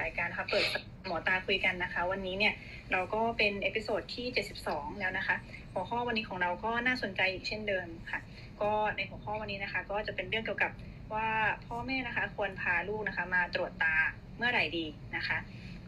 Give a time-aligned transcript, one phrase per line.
[0.00, 0.66] รายการนะคะเปิด
[1.06, 2.54] หมอตาคุยกันนะคะ วันนี้เนี่ย
[2.92, 4.26] เราก็เป็น episode ที่
[4.64, 5.36] 72 แล้วนะคะ
[5.72, 8.20] หัวข้อวันนี้ของเราก็น่าสนใจอีกเช่นเดิมค่ะ
[8.62, 10.72] ก็ในหัวข้อวันนี้นะคะ ก็จะเป็นเรื่องเกี่ยวกับ
[11.14, 11.28] ว่า
[11.66, 13.96] พ่อแม่นะคะควรพาลูกนะคะ มาตรวจตา
[14.36, 14.86] เมื่อไหร่ดี
[15.16, 15.38] นะคะ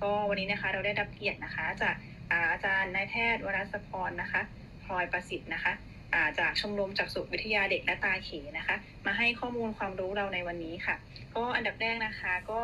[0.02, 1.94] ก็วันนี้นะคะเราได้รับเกียรตินะคะ จาก
[2.52, 4.40] อาจารย์นายแพทย์วรัสพรนะคะ
[4.84, 5.72] พลอยประสิทธิ์นะคะ
[6.20, 8.76] จากชมรมจักษุวิทยาเด็กและตาเขนะคะ
[9.06, 10.94] มาให้ข้อมูลความรู้เราในวันนี้ค่ะ
[11.36, 12.60] ก็อันดับแรกนะคะก็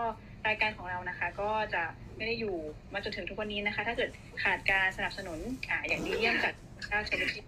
[0.49, 1.83] รายการของเรานะคะ ก็จะ
[2.17, 2.57] ไม่ได้อยู่
[2.93, 4.11] มาจนถึงทุกวันนี้นะคะ ถ้าเกิด
[4.43, 5.39] ขาดการสนับสนุน
[5.71, 6.55] อ่าอย่างดีเยี่ยมจาก
[6.93, 7.47] ราชวิทยา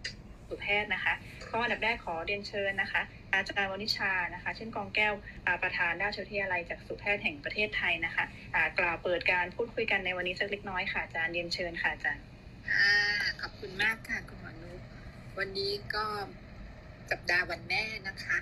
[0.48, 1.14] สุแพทย์นะคะ
[1.52, 3.02] ก็อันดับแรกขอเรียนเชิญนะคะ
[3.32, 5.14] อาจารย์วณิชานะคะ เช่นกองแก้ว
[5.62, 8.24] ประธานรานเชวิทยาลัยจากสุแพทย์แห่งประเทศไทยนะคะ
[8.78, 12.24] กล่าวเปิดการพูดคุยกันในวันนี้สักเล็กน้อยค่ะอาจารย์เรียนเชิญค่ะอาจารย์
[12.70, 12.92] ค่ะ
[13.40, 14.72] ขอบคุณมากค่ะคุณหมอนุ
[15.38, 16.04] วันนี้ก็
[17.10, 18.38] สัปดาห์วันแม่นะคะ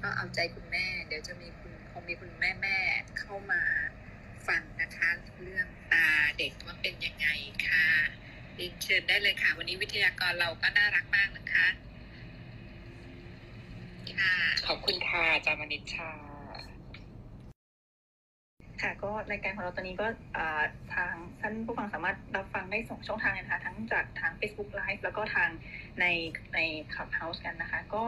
[0.00, 2.76] ก็เอาใจคุณแม่ เดี๋ยวจะมีคุณคงมีคุณแม่แม่
[3.18, 3.62] เข้ามา
[4.48, 5.08] ฟังนะคะ
[5.42, 6.06] เรื่องตา
[6.38, 7.28] เด็กว่าเป็นยังไง
[7.66, 7.86] ค่ะ
[8.54, 11.66] เรียนเชิญได้เลยค่ะ วันนี้วิทยากรเราก็น่ารักมากนะคะ
[14.20, 14.34] ค่ะ
[14.68, 16.10] ขอบคุณค่ะอาจารย์มณิชชา
[18.82, 20.62] ค่ะก็รายการของเราตอนนี้ก็อ่า
[20.94, 25.50] ทางท่านผู้ฟังสามารถรับฟังได้สองช่องทางเลยนะคะ ทั้งจากทาง Facebook Live แล้วก็ทาง
[26.00, 26.04] ใน
[26.54, 26.60] ใน
[26.92, 28.04] Clubhouse กันนะคะ ก็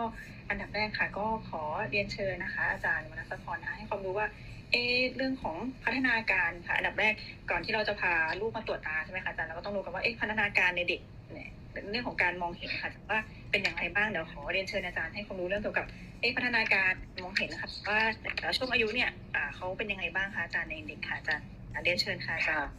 [0.48, 4.26] อันดับแรกค่ะ ก็ขอเรียนเชิญนะคะ อาจารย์วรรณสพรนะคะให้ความรู้ว่า
[4.72, 4.76] เอ
[5.16, 7.14] เรื่องของพัฒนาการค่ะอันดับแรก
[7.50, 11.00] ก่อนที่เราจะพาลูกมาตรวจตาใช่ไหมคะอาจารย์เราก็ต้องรู้กันว่าเอ๊ะพัฒนาการในเด็ก
[11.32, 11.50] เนี่ย
[11.90, 15.86] เรื่องของการมองเห็นค่ะว่าเป็นอย่างไรบ้างเดี๋ยวขอเรียนเชิญอาจารย์ให้ความรู้เรื่องเกี่ยวกับ
[16.20, 21.46] เอ๊ะพัฒนาการมองเห็นนะคะว่าแต่ละช่วงอายุเนี่ยอ่าเขาเป็นยังไงบ้างคะอาจารย์ในเด็กค่ะอาจารย์
[21.84, 22.72] เรียนเชิญค่ะอาจารค่ะย์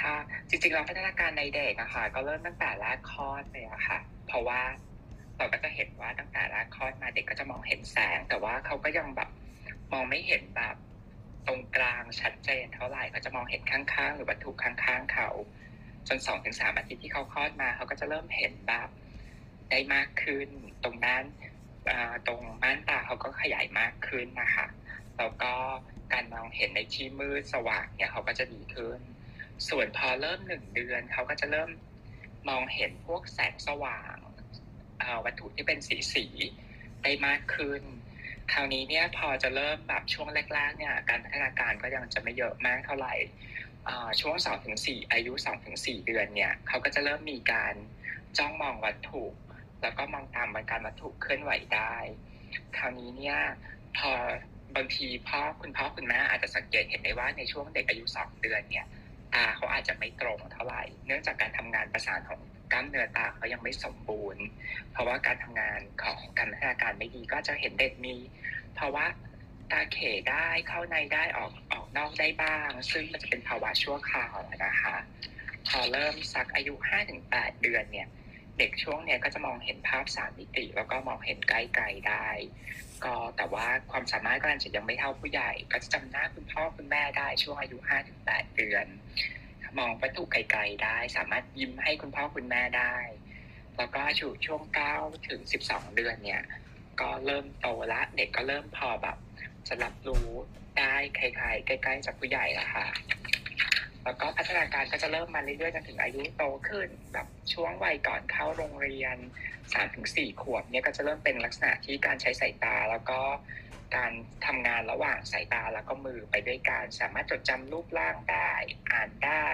[0.00, 0.16] ค่ะ
[0.48, 4.60] จริงๆเราพัฒนาการในเด็กอะค่ะ ก็เริ่มตั้งแต่แรกคลอดเลยอะค่ะ เพราะว่า
[5.36, 9.28] เราก็จะเห็นว่าตั้งแต่แรกคลอดมาเด็กก็จะมองเห็นแสง แต่ว่าเขาก็ยังแบบ
[9.92, 10.76] มองไม่เห็นแบบ
[11.46, 15.30] ตรงกลางชัดเจนเท่าไหร่ก็จะมองเห็นข้างๆ หรือวัตถุข้างๆ เขา
[16.08, 18.88] จนสองถึงสามอาทิตย์ที่เขาคลอดมา เขาก็จะเริ่มเห็นแบบ
[19.70, 20.48] ได้มากขึ้น
[20.84, 21.24] ตรงนั้น
[22.26, 24.66] ตรงม่านตาเขาก็ขยายมากขึ้นนะคะ
[25.18, 25.52] แล้วก็
[26.12, 29.00] การมองเห็นในที่มืดสว่างเนี่ยเขาก็จะดีขึ้น
[29.68, 31.70] ส่วนพอเริ่มหนึ่งเดือนเขาก็จะเริ่ม
[32.48, 34.16] มองเห็นพวกแสงสว่าง
[35.24, 36.26] วัตถุที่เป็นสีสี
[37.02, 37.82] ได้มากขึ้น
[38.52, 43.14] คราวนี้เนี่ยพอจะเริ่มแบบช่วงแรกๆเนี่ยการพัฒนาการก็ยังจะไม่เยอะมากเท่าไหร่
[44.20, 47.74] ช่วงสองถึงสี่อายุสองถึงสี่เดือนเนี่ยเขาก็จะเริ่มมีการ
[48.38, 49.24] จ้องมองวัตถุ
[49.82, 51.94] แล้วก็มองตามการวัตถุเคลื่อนไหวได้
[52.76, 53.38] คราวนี้เนี่ย
[53.98, 54.12] พอ
[54.76, 58.86] บางทีพ่อคุณพ่อคุณแม่อาจจะสังเกตเห็นได้ว่าในช่วงเด็กอายุสองเดือนเนี่ย
[59.34, 62.40] ตาเขาอาจจะไม่ตรงเท่าไหร่ เนื่องจากการทำงานประสานของ
[62.72, 64.44] กล้ามเนื้อตาเขายังไม่สมบูรณ์
[64.92, 68.14] เพราะว่าการทำงานของการพัฒนาการไม่ดีก็จะเห็นเด็กมี
[68.78, 69.04] ภาวะ
[69.72, 69.98] ตาเข
[70.30, 74.96] ได้เข้าในได้ออกออกนอกได้บ้าง ซึ่งมันจะเป็นภาวะชั่วคราวนะคะ
[75.68, 76.74] พอเริ่มสักอายุ
[77.18, 78.08] 5-8 เดือนเนี่ย
[78.58, 82.28] เด็กช่วงเนี้ยก็จะมองเห็นภาพสามมิติ แล้วก็มองเห็นใกล้ๆได้
[83.04, 87.76] ก็แต่ว่าความสามารถก็อาจจะยังไม่เท่าผู้ใหญ่ ก็จะจำหน้าคุณพ่อคุณแม่ได้ช่วงอายุ
[88.16, 88.86] 5-8 เดือน
[89.78, 92.96] มองวัตถุไกลๆได้ สามารถยิ้มให้คุณพ่อคุณแม่ได้
[93.76, 94.62] แล้วก็ช่วงช่วง
[94.94, 96.42] 9ถึง12เดือนเนี่ย
[97.00, 99.16] ก็เริ่มโตละเด็กก็เริ่มพอแบบ
[99.68, 100.26] จะรับรู้
[100.78, 102.86] ได้คล้ายๆใกล้ๆจากผู้ใหญ่ละค่ะ
[104.04, 109.16] แล้วก็พัฒนาการก็จะเริ่มมาเรื่อยๆจนถึงอายุโตขึ้น แบบช่วงวัยก่อนเข้าโรงเรียน
[109.56, 113.20] 3ถึง4ขวบเนี่ยก็จะเริ่มเป็นลักษณะที่การใช้สายตาแล้วก็
[113.96, 114.12] การ
[114.46, 118.52] ทำงานระหว่างสายตาแล้วก็มือไปด้วยกันสามารถจดจำรูปร่างได้
[118.92, 119.48] อ่านได้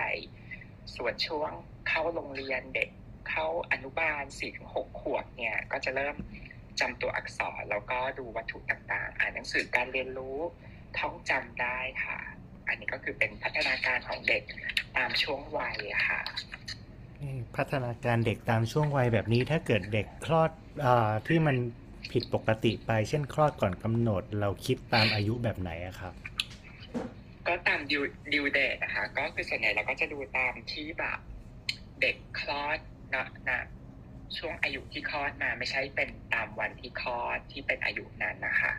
[0.96, 1.50] ส่วนช่วง
[1.88, 2.90] เข้าโรงเรียนเด็ก
[3.30, 6.16] เข้าอนุบาล4ถึง6ขวบเนี่ยก็จะเริ่ม
[6.80, 10.38] จำตัวอักษรแล้วก็ดูวัตถุต่างๆ อ่านหนังสือการเรียนรู้
[10.98, 12.18] ท่องจำได้ค่ะ
[12.68, 14.42] อันนี้ก็คือเป็นพัฒนาการของเด็ก
[14.96, 15.76] ตามช่วงวัย
[16.08, 16.20] ค่ะ
[17.56, 20.50] พัฒนาการเด็กตามช่วงวัยแบบนี้ถ้าเกิดเด็กคลอด
[20.84, 20.86] อ
[21.26, 21.56] ที่มัน
[22.12, 26.14] ผิดปกติไปเช่นคลอดก่อนกำหนด เราคิดตามอายุแบบไหนอะครับ
[27.46, 28.02] ก็ตามดิว
[28.32, 31.18] ดิวเดตนะคะก็คือส่วนใหญ่เราก็จะดูตามที่แบบ
[32.00, 32.78] เด็กคลอด
[33.14, 33.60] นะนะ
[34.38, 38.72] ช่วงอายุที่คลอดมาไม่ใช่เป็นตามวันที่คลอดที่เป็นอายุนั้นนะคะ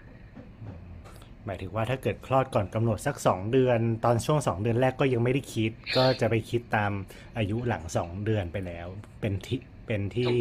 [1.46, 6.92] หมายถึงว่าถ้าเกิดคลอดก่อนกำหนดสักสองเดือน ตอนช่วงสองเดือนแรกก็ยังไม่ได้คิด ก็จะไปคิดตาม
[7.38, 8.88] อายุหลังสองเดือนไปแล้ว
[9.22, 10.32] เป็นที่เป็นที่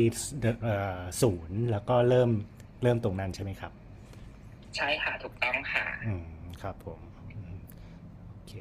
[0.63, 2.31] เอ่อศูนย์แล้วก็เริ่ม
[2.87, 3.73] เริ่มตรงนั้นใช่ไหมครับ
[4.77, 6.27] ใช่ค่ะถูกต้องค่ะอืม
[6.63, 7.01] ครับผม
[7.37, 7.57] อืม
[8.31, 8.53] โอเค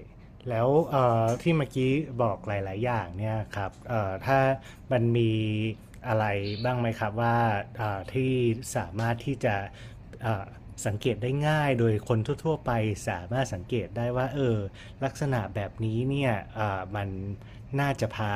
[0.49, 1.91] แล้วเอ่อที่เมื่อกี้
[2.21, 4.39] บอกหลาย ๆ อย่างเนี่ยครับเอ่อถ้า
[4.91, 5.31] มันมี
[6.07, 6.25] อะไร
[6.63, 7.37] บ้างไหมครับว่า
[7.77, 8.31] เอ่อที่
[8.75, 9.55] สามารถที่จะ
[10.23, 10.45] เอ่อ
[10.85, 12.71] สังเกตได้ง่ายโดยคนทั่ว ๆ ไป
[13.09, 14.57] สามารถสังเกตได้ว่า เออ
[15.03, 17.09] ลักษณะแบบนี้เนี่ยอ่ามัน
[17.79, 18.33] น่าจะพา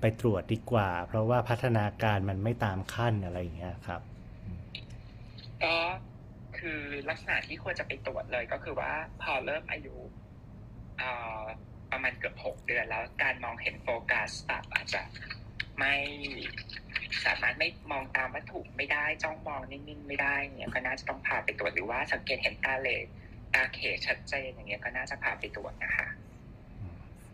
[0.00, 4.02] ไปตรวจดีกว่า เพราะว่าพัฒนาการมันไม่ตามขั้นอะไรอย่างเงี้ยครับ
[5.62, 5.76] ก็
[6.58, 8.92] คือลักษณะที่ควรจะไปตรวจเลยก็คือว่า
[9.22, 9.96] พอเริ่มอายุ
[11.90, 15.02] ประมาณเกือบหกเดือนแล้วการมองเห็นโฟกัสแบบอาจจะ
[15.78, 15.94] ไม่
[17.24, 22.88] สามารถไม่มองตามวัตถุไม่ได้จ้องมองนิ่งๆไม่ได้เนี่ยก็น่าจะต้องพาไปตรวจหรือว่าสังเกตเห็นตาเหล
[23.54, 26.06] ตาเขชัดเจนอย่างเงี้ยก็น่าจะพาไปตรวจนะคะ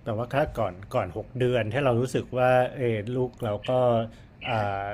[0.05, 3.81] แต่ว่าถ้าก่อนก่อนหกเดือนถ้าเรารู้สึกว่าเออลูกเราก็
[4.49, 4.87] อ่า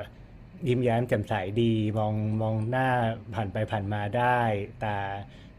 [0.67, 2.87] ยิ้มแย้มแจ่มใสดีมองมองหน้า
[3.35, 4.39] ผ่านไปผ่านมาได้
[4.83, 4.97] ตา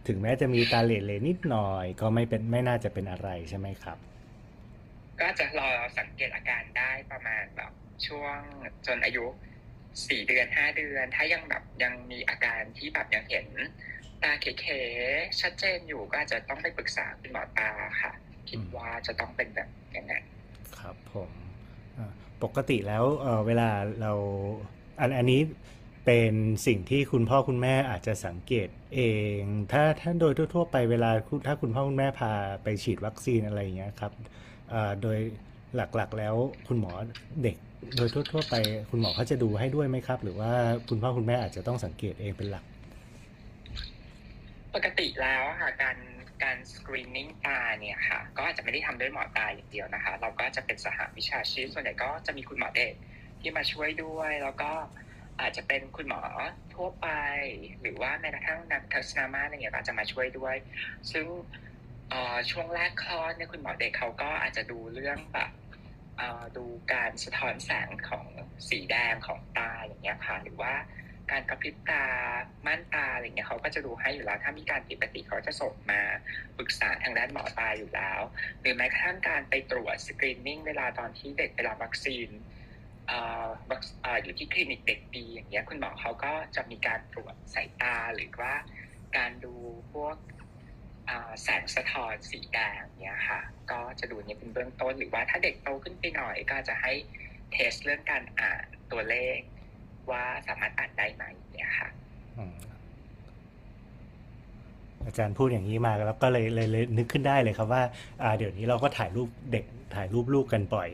[0.07, 3.99] ถึงแม้จะมีตาเหล่ๆนิดหน่อย ก็ไม่เป็นไม่น่าจะเป็นอะไรใช่ไหมครับ
[5.21, 7.73] ก็จะรอสังเกตอาการได้ประมาณแบบ
[8.07, 8.39] ช่วง
[8.87, 9.25] จนอายุ
[10.07, 13.47] สี่เดือนห้าเดือน ถ้ายังแบบยังมีอาการที่แบบยังเห็น
[14.23, 17.71] ตาเขๆชัดเจนอยู่ก็อาจจะต้องไปปรึกษาคุณหมอตา
[18.03, 18.13] ค่ะ
[18.49, 20.25] คิดว่าจะต้องเป็นแบบอย่างนั้น
[20.79, 21.31] ครับผม
[21.99, 22.13] อ่า
[22.43, 23.69] ปกติแล้วเอ่อเวลา
[24.03, 24.13] เรา
[25.01, 25.41] อันอันนี้
[26.07, 26.35] เป็น
[26.67, 29.01] สิ่งที่คุณพ่อคุณแม่อาจจะสังเกตเอ
[29.39, 29.41] ง
[29.73, 31.11] ถ้าถ้าโดยทั่วๆไปเวลา
[31.47, 34.13] ถ้าคุณพ่อคุณแม่พาไปฉีดวัคซีนอะไรอย่างเงี้ยครับ
[35.03, 35.19] โดย
[35.77, 36.35] หลักๆ แล้ว
[36.69, 36.93] คุณหมอ
[37.43, 37.57] เด็ก
[37.97, 38.55] โดยทั่วๆไป
[38.91, 40.53] คุณหมอเขาจะดูให้ด้วยไหมครับ หรือว่า
[40.89, 42.65] คุณพ่อคุณแม่อาจจะต้องสังเกตเองเป็นหลัก
[44.75, 45.97] ปกติแล้วค่ะการ
[46.43, 52.95] การสกรีนนิ่งตาเนี่ยค่ะ ก็อาจจะไม่ได้ทำด้วยหมอตาอย่างเดียวนะคะ เราก็จะเป็นสหวิชาชีพส่วนใหญ่ก็จะมีคุณหมอเด็ก
[53.41, 54.73] ที่มาช่วยด้วย แล้วก็
[55.41, 56.23] อาจจะเป็นคุณหมอ
[56.75, 57.09] ทั่วไป
[57.81, 60.57] หรือว่าแม้กระทั่งนักทัศนามาอะไรเงี้ยก็จะมาช่วยด้วย
[61.13, 61.27] ซึ่ง
[62.51, 65.51] ช่วงแรกคลอดเนี่ยคุณหมอเด็กเขาก็อาจจะดูเรื่องแบบ
[66.57, 68.27] ดูการสะท้อนแสงของ
[68.69, 70.75] สีแดงของตาอย่างเงี้ยค่ะหรือว่า
[71.31, 72.05] การกระพริบตา
[72.67, 76.01] ม่านตาอะไรเงี้ยเขาก็จะดูให้อยู่แล้วถ้ามีการผิดปกติเขาจะส่งมา
[76.57, 78.21] ปรึกษาทางด้านหมอตาอยู่แล้ว
[78.61, 82.29] หรือแม้กระทั่งการไปตรวจสกรีนนิ่งเวลาตอนที่เด็กไปรับวัคซีน
[83.11, 88.55] อ่อวัคเอ่อยู่ที่คลินิกเด็กดีอย่างเงี้ยคุณหมอเขาก็จะมีการตรวจสายตาหรือว่า
[89.17, 89.55] การดู
[89.93, 90.17] พวก
[91.43, 93.41] แสงสะท้อนสีแดงเนี้ยค่ะ
[93.71, 96.93] ก็จะดูเนี่ยเป็นเบื้องต้นหรือว่าถ้าเด็กโตขึ้นไปหน่อยก็จะให้
[97.53, 99.39] เทสเรื่องการอ่านตัวเลข
[100.11, 101.89] ว่าสามารถอ่านได้ไหมเนี่ยค่ะ
[105.05, 107.83] อาจารย์พูดอย่างนี้มาแล้วก็เลยเลยเลยนึกขึ้นได้เลยครับว่า
[108.39, 109.65] เดี๋ยวนี้เราก็ถ่ายรูปเด็ก
[109.95, 110.89] ถ่ายรูปลูกกันบ่อย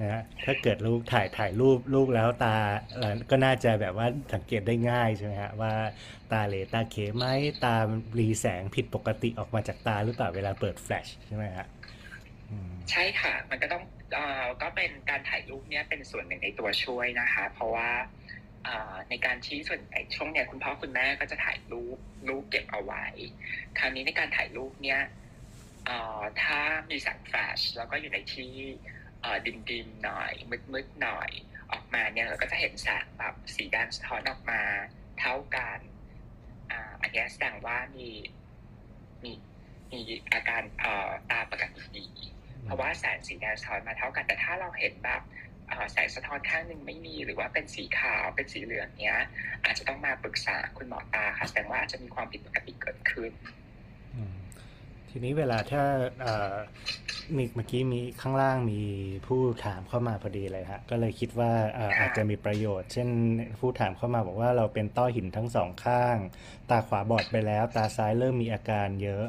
[0.00, 2.56] นะฮะถ้าเกิดลูกถ่ายถ่ายรูปลูกแล้วตา
[2.94, 5.72] เอ่อก็น่าจะแบบว่าสังเกตได้ง่ายใช่ไหมฮะว่า
[6.32, 7.26] ตาเหลตาเขไหม
[7.64, 7.74] ตา
[8.18, 11.66] รีแสงผิดปกติออกมาจากตาหรือเปล่าเวลาเปิดแฟลชใช่ไหมฮะ
[12.50, 13.82] อืม ใช่ค่ะ มันก็ต้อง
[14.14, 17.90] เอ่อก็เป็นการถ่ายรูปเนี่ยเป็นส่วนหนึ่งในตัวช่วยนะคะ เพราะว่า
[18.64, 21.98] เอ่อในการที่ส่วนไอ้ช่วงเนี้ยคุณพ่อคุณแม่ก็จะถ่ายรูป
[22.28, 23.04] รูปเก็บเอาไว้
[23.78, 25.00] คราวนี้ในการถ่ายรูปเนี่ย
[25.86, 26.58] เอ่อถ้า
[26.90, 28.52] มีแสงแฟลชแล้วก็อยู่ในที่
[29.46, 30.32] ดินดินๆหน่อย
[30.72, 31.30] มืดๆหน่อย
[31.72, 34.60] ออกมาเนี่ยเราก็จะเห็นแสงแบบสีแดงสะท้อนออกมา
[35.20, 35.78] เท่ากัน
[36.70, 38.10] อ่าอันเนี้ยแสดงว่ามี
[39.22, 39.32] มี
[39.92, 40.00] มี
[40.32, 42.06] อาการเอ่อตาปกติดี
[42.64, 45.22] เพราะว่าแสงสีแดงสะท้อนมาเท่ากัน แต่ถ้าเราเห็นแบบ
[45.68, 49.18] เอ่อแสงสะท้อนข้างหนึ่งไม่มีหรือว่าเป็นสีขาวเป็นสีเหลืองเนี้ย
[49.64, 53.63] อาจจะต้องมาปรึกษาคุณหมอตาค่ะแสดงว่าอาจจะมีความผิดปกติเกิดขึ้นอืม
[55.16, 55.84] ทีนี้เวลาถ้า
[56.22, 56.54] เอ่อ
[57.36, 58.80] มีเมื่อกี้มีข้างล่างมี
[59.26, 63.08] ผู้ถามเข้ามาพอดีเลยฮะก็เลยคิดว่าเอ่อค่ะอาจจะมีประโยชน์ เช่น
[63.60, 66.16] ผู้ถามเข้ามาบอกว่าเราเป็นต้อหินทั้งสองข้าง
[66.70, 69.24] ตาขวาบอดไปแล้ว ตาซ้ายเริ่มมีอาการเยอะ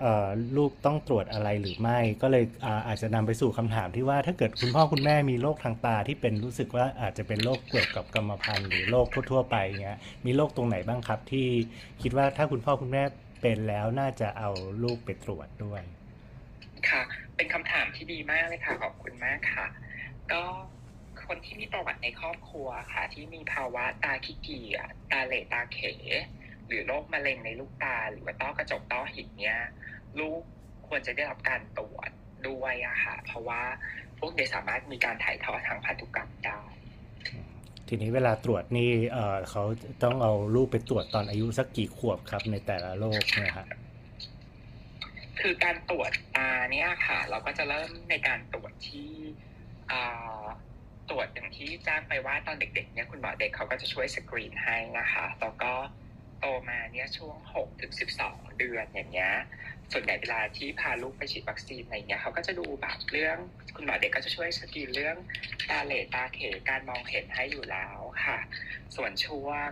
[0.00, 11.46] เอ่อลูกต้องตรวจอะไรหรือไม่ ก็เลยอาอาจจะนำไปสู่คำถามที่ว่าถ้าเกิดคุณพ่อคุณแม่มีโรคทางตาที่เป็นรู้สึกว่าอาจจะเป็นโรคเกี่ยวกับกรรมพันธุ์หรือโรคทั่วๆไปเงี้ยมีโรคตรงไหนบ้างครับที่
[12.02, 13.04] คิดว่าถ้าคุณพ่อคุณแม่
[13.44, 14.50] เป็นแล้วน่าจะเอา
[14.82, 15.82] ลูกไปตรวจด้วย
[16.90, 17.02] ค่ะ
[17.36, 19.66] เป็นคำถามที่ดีมากเลยค่ะ ขอบคุณมากค่ะ
[20.32, 20.42] ก็
[21.26, 25.78] คนที่มีประวัติในครอบครัวค่ะ ที่มีภาวะตาขี้เกียจตาเหล่ตาเข
[26.66, 29.58] หรือโรคมะเร็งในลูกตา หรือว่าต้อกระจกต้อหินเนี่ย
[30.20, 30.42] ลูก
[30.88, 32.10] ควรจะได้รับการตรวจ
[32.48, 33.62] ด้วยอะค่ะ เพราะว่า
[34.18, 36.62] พวกเด็กสามารถมีการถ่ายทอดทางพันธุกรรมได้
[37.88, 38.90] ทีนี้เวลาตรวจนี่
[39.50, 39.62] เขา
[40.02, 43.66] ต้องเอาลูกไปตรวจตอนอายุสักกี่ขวบครับในแต่ละโรคเนี่ยฮะ
[45.40, 49.10] คือการตรวจตาเนี่ยค่ะ เราก็จะเริ่มในการตรวจที่
[51.10, 55.72] ตรวจอย่างที่แจ้งไปว่าตอนเด็กๆเนี่ยคุณหมอเด็กเขาก็จะช่วยสกรีนให้นะคะแล้วก็
[56.40, 59.32] โตมาเนี่ยช่วง6ถึง12 เดือนอย่างเงี้ย
[59.96, 63.36] ส่วนใหญ่เวลาที่พาลูกไปฉีดวัคซีนอะไรเงี้ยเขาก็จะดูแบบเรื่อง
[63.74, 65.16] คุณหมอเด็กก็จะช่วยสกีนเรื่อง
[65.68, 68.38] ตาเหลตาเขการมองเห็นให้อยู่แล้วค่ะ
[68.96, 69.70] ส่วนช่วง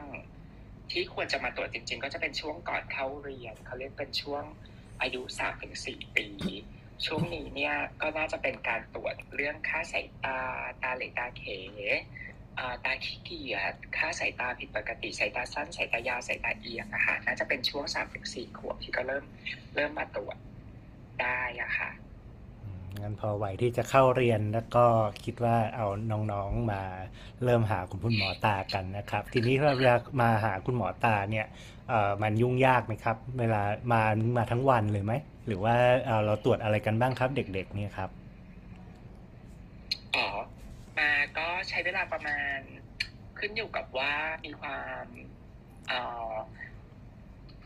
[0.93, 4.45] ที่ควรจะมาตรวจจริง ๆ ก็จะเป็นช่วงก่อนเข้าเรียนเขาเรียกเป็นช่วง
[5.01, 6.27] อายุสามถึงสี่ปี
[7.07, 10.39] ช่วงนี้เนี่ยก็น่าจะเป็นการตรวจเรื่องค่าสายตา
[10.83, 11.45] ตาเหลตาเข
[12.85, 19.25] ตาขี้เกียจค่าสายตาผิดปกติสายตาสั้นสายตายาวสายตาเอียงอะค่ะน่าจะเป็นช่วงสามถึงสี่ขวบที่ก็เริ่ม
[19.75, 20.37] เริ่มมาตรวจ
[21.23, 21.91] ได้อะค่ะ
[23.01, 24.85] งั้นพอไหวที่จะเข้าเรียนแล้วก็
[25.25, 25.87] คิดว่าเอา
[26.33, 26.83] น้องๆมา
[27.45, 31.47] เริ่มหาคุณหมอตากันนะครับ ทีนี้เวลามาหาคุณหมอตาเนี่ย
[32.23, 34.03] มันยุ่งยากไหมครับ เวลามา
[34.37, 35.13] มาทั้งวันเลยไหม
[35.47, 38.11] หรือว่าเอ่อเราตรวจอะไรกันบ้างครับ เด็ก ๆ เนี่ยครับ
[40.17, 40.27] อ๋อ
[40.99, 42.59] มา ก็ใช้เวลาประมาณ
[43.39, 45.05] ขึ้นอยู่กับว่ามีความ
[45.89, 46.01] เอ่
[46.33, 46.35] อ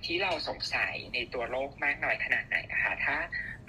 [0.05, 3.17] ที่เราสงสัยในตัวโรคมากน้อยขนาดไหนนะคะถ้า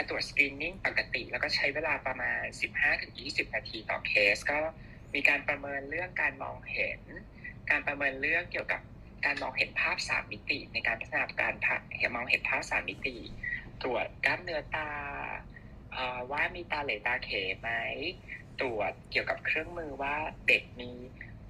[0.10, 2.42] ตรวจสกรีนนิ่งปกติแล้วก็ใช้เวลาประมาณ
[3.00, 4.58] 15-20 นาทีต่อเคส ก็
[5.14, 7.02] มีการประเมินเรื่องการมองเห็น
[7.70, 8.82] การประเมินเรื่องเกี่ยวกับ
[9.26, 11.54] การมองเห็นภาพสามมิติ ในการพัฒนาการ
[11.98, 13.18] เห็นมองเห็นภาพสามมิติ
[13.82, 14.90] ตรวจกล้ามเนื้อตา
[16.32, 17.70] ว่ามีตาเหลตาเขไหม
[18.62, 20.16] ตรวจเกี่ยวกับเครื่องมือว่า
[20.48, 20.92] เด็กมี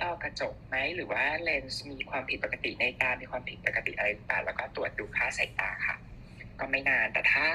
[0.02, 5.96] ต้อกระจกไหมหรือว่าเลนส์มีความผิดปกติในตา มีความผิดปกติอะไรหรือเปล่าแล้วก็ตรวจดูค่าสายตาค่ะ
[6.60, 7.46] ก็ไม่นานแต่ถ้า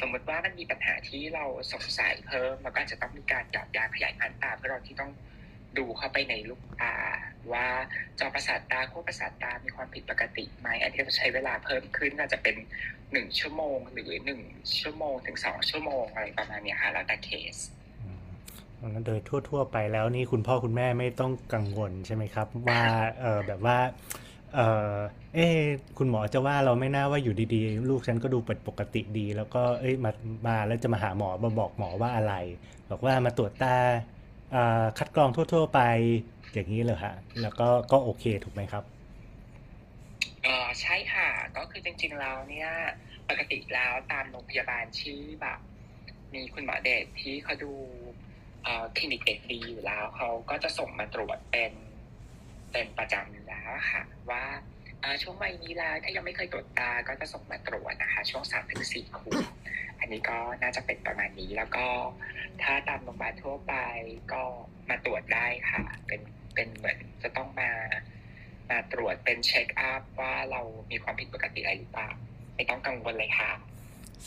[0.00, 5.12] สมมติว่ามันมีปัญหาที่เราสงสัยเพิ่มเราก็จะต้องมีการหยอดยาขยายพันธุ์ตาเพื่อเราที่ต้อง
[5.78, 6.96] ดูเข้าไปในลูกตา
[7.52, 7.66] ว่า
[8.18, 12.56] จอประสาทตาขั้วประสาทตา มีความผิดปกติไหมอันนี้จะใช้เวลาเพิ่มขึ้นอาจจะเป็น
[13.12, 14.40] หนึ่งชั่วโมง หรือหนึ่ง
[14.80, 17.56] ชั่วโมงถึงสองชั่วโมงอะไรประมาณนี้ค่ะแล้วแต่เคส
[19.06, 19.18] โดย
[19.48, 22.82] ทั่ว ๆ ไปแล้วนี่คุณพ่อคุณแม่ไม่ต้องกังวลใช่ไหมครับ ว่า
[23.20, 23.78] เออแบบว่า
[24.54, 24.60] เอ
[24.92, 24.94] อ
[25.34, 25.46] เอ๊
[25.98, 30.10] คุณหมอจะว่าเราไม่น่าว่าอยู่ดีๆ ลูกฉันก็ดูเป็นปกติดี แล้วก็เอ้ยมา
[30.46, 32.34] มาแล้วจะมาหาหมอมาบอกหมอว่าอะไร
[32.90, 33.76] บอกว่ามาตรวจตา
[34.98, 35.80] คัดกรองทั่ว ๆ ไป
[36.52, 38.84] อย่างนี้เลยฮะแล้วก็ก็โอเคถูกไหมครับ
[40.42, 42.70] เออใช่ค่ะ ก็คือจริงๆแล้วเนี่ย
[43.28, 45.58] ปกติแล้วตามโรงพยาบาลที่แบบ
[46.34, 47.72] มีคุณหมอเด็กที่เขาดู
[48.96, 51.72] คลินิกเด็กดีอยู่แล้วเขาก็จะส่งมาตรวจเป็น
[52.72, 54.44] เป็นประจำอยู่แล้วค่ะว่า
[55.22, 59.44] ช่วงวัยนี้แล้วถ้ายังไม่เคยตรวจตาก็จะส่งมาตรวจนะคะ ช่วงสามถึงสี่ขวบ
[60.00, 61.86] อันนี้ก็น่าจะเป็นประมาณนี้แล้วก็
[62.62, 63.74] ถ้าตามโรงพยาบาลทั่วไป
[64.32, 64.42] ก็
[64.88, 66.20] มาตรวจได้ค่ะ เป็น
[66.54, 67.70] เป็นเหมือนจะต้องมา
[68.70, 72.08] มาตรวจเป็นเช็คอัพว่าเรามีความผิดปกติอะไรหรือเปล่า
[72.56, 73.50] ไม่ต้องกังวลเลยค่ะ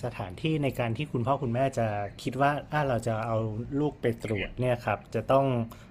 [0.04, 1.88] สถานที่ในการที่คุณพ่อคุณแม่จะ
[2.24, 3.38] คิดว่าอะเราจะเอา
[3.80, 5.46] ลูกไปตรวจเนี่ยครับจะต้อง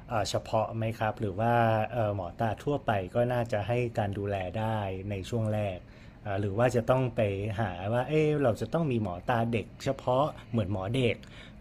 [0.08, 1.54] เออเฉพาะไหมครับ หรือว่า
[1.92, 4.78] เอ่อหมอตาทั่วไปก็น่าจะให้การดูแลได้
[5.10, 5.78] ในช่วงแรก
[6.22, 7.20] เอ่อหรือว่าจะต้องไป
[7.60, 11.16] หาว่าเอ๊ะเราจะต้องมีหมอตาเด็ก เฉพาะเหมือนหมอเด็ก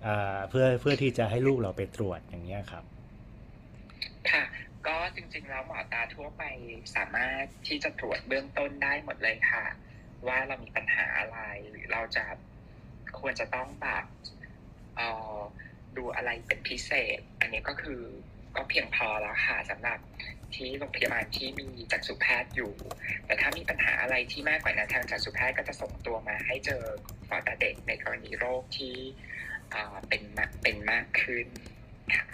[0.05, 2.83] อ่าเพื่อเพื่อที่จะให้ลูกเราไปตรวจอย่างเงี้ยครับ
[4.31, 4.43] ค่ะ
[4.87, 6.43] ก็จริงๆแล้วหมอตาทั่วไป
[6.95, 9.65] สามารถที่จะตรวจเบื้องต้นได้หมดเลยค่ะ
[10.27, 11.37] ว่าเรามีปัญหาอะไร
[11.69, 12.25] หรือเราจะ
[13.19, 14.05] ควรจะต้องแบบ
[15.97, 18.01] ดูอะไรเป็นพิเศษ อันนี้ก็คือ
[18.55, 19.99] ก็เพียงพอแล้วค่ะสำหรับ
[20.55, 22.73] ที่โรงพยาบาลที่มีจักษุแพทย์อยู่
[23.25, 26.83] แต่ถ้ามีปัญหาอะไรที่มากกว่านั้นทางจักษุแพทย์ก็จะส่งตัวมาให้เจอ
[27.27, 28.95] หมอตาเด็กในกรณีโรคที่
[30.07, 31.47] เป็นมากเป็นมากขึ้น
[32.15, 32.25] ค่ะ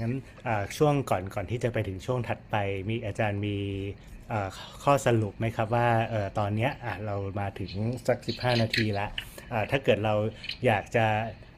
[0.00, 0.14] งั้น
[0.76, 2.56] ช่วงก่อนก่อนที่จะไปถึงช่วงถัดไป
[2.88, 3.58] มีอาจารย์มี
[4.84, 5.88] ข้อสรุปไหมครับว่า
[6.38, 6.68] ตอนนี้
[7.06, 7.72] เรามาถึง
[8.06, 9.06] สักสิบห้านาทีละ
[9.70, 10.14] ถ้าเกิดเรา
[10.66, 11.06] อยากจะ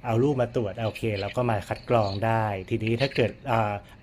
[0.07, 3.55] เอารูปมาตรวจโอเคเราก็มาคัดกรองได้ ทีนี้ถ้าเกิดอ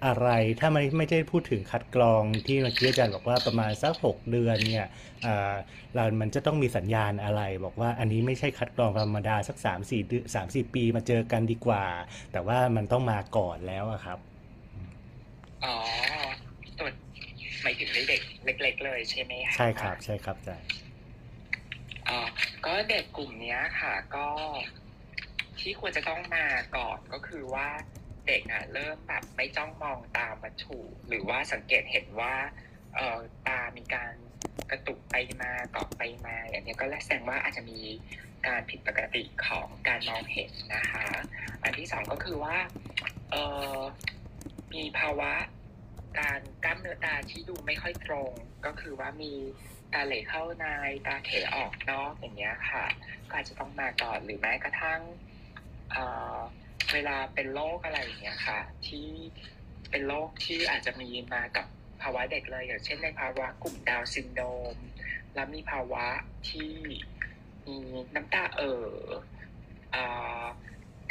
[0.06, 4.88] อะไรถ้าไม่ไม่ได้พูดถึงคัดกรองที่เมื่อกี้อาจารย์บอกว่าประมาณสักหกเดือนเนี่ย
[5.96, 11.86] เรามันจะต้องมีสัญญาณอะไร บอกว่าอันนี้ไม่ใช่คัดกรองธรรมดาสักสามสี่เดือนสามสี่ปีมาเจอกันดีกว่า
[12.32, 14.20] แต่ว่ามันต้องมาก่อนแล้วครับ
[15.64, 15.76] อ๋อ
[16.80, 16.94] ตรวจ
[17.64, 20.68] หมายถึงในเด็ก เล็ก ๆ เลยใช่ไหมะใช่ครับ ใช่ครับอาจารย์
[22.10, 22.20] อ๋อ
[22.66, 24.28] ก็เด็กกลุ่มเนี้ยค่ะ ก็
[25.60, 26.46] ที่ควรจะต้องมา
[26.78, 27.68] ก่อนก็คือว่า
[28.28, 32.36] เด็กอะเริ่มแบบไม่จ้องมองตามวัตถุหรือว่าสังเกตเห็นว่า
[32.96, 34.14] เอ่อตามีการ
[34.72, 37.80] กระตุกไปมาเกาะไปมาอย่างเนี้ยก็แสดงว่าอาจจะมี
[38.48, 41.06] การผิดปกติของการมองเห็นนะคะ
[41.64, 42.58] อันที่สองก็คือว่า
[43.32, 43.44] เอ่
[43.76, 43.80] อ
[44.74, 45.32] มีภาวะ
[46.20, 48.32] การกล้ามเนื้อตาที่ดูไม่ค่อยตรง
[48.66, 49.34] ก็คือว่ามี
[49.94, 50.66] ตาเหลเข้าใน
[51.08, 52.86] ตาเขออกนอกอย่างเงี้ยค่ะ
[53.30, 55.02] ก็อาจจะต้องมาก่อนหรือแม้กระทั่ง
[55.92, 59.08] เเวลาเป็นโรคอะไรอย่างเงี้ยค่ะ ที่
[59.90, 61.68] เป็นโรคที่อาจจะมีมากับ
[62.02, 64.78] ภาวะเด็กเลยอย่างเช่นในภาวะกลุ่มดาวซินโดรม
[65.34, 66.06] แล้วมีภาวะ
[66.50, 66.72] ที่
[67.68, 67.78] มี
[68.16, 68.90] น้ำตาเอ่อ
[69.92, 69.98] เอ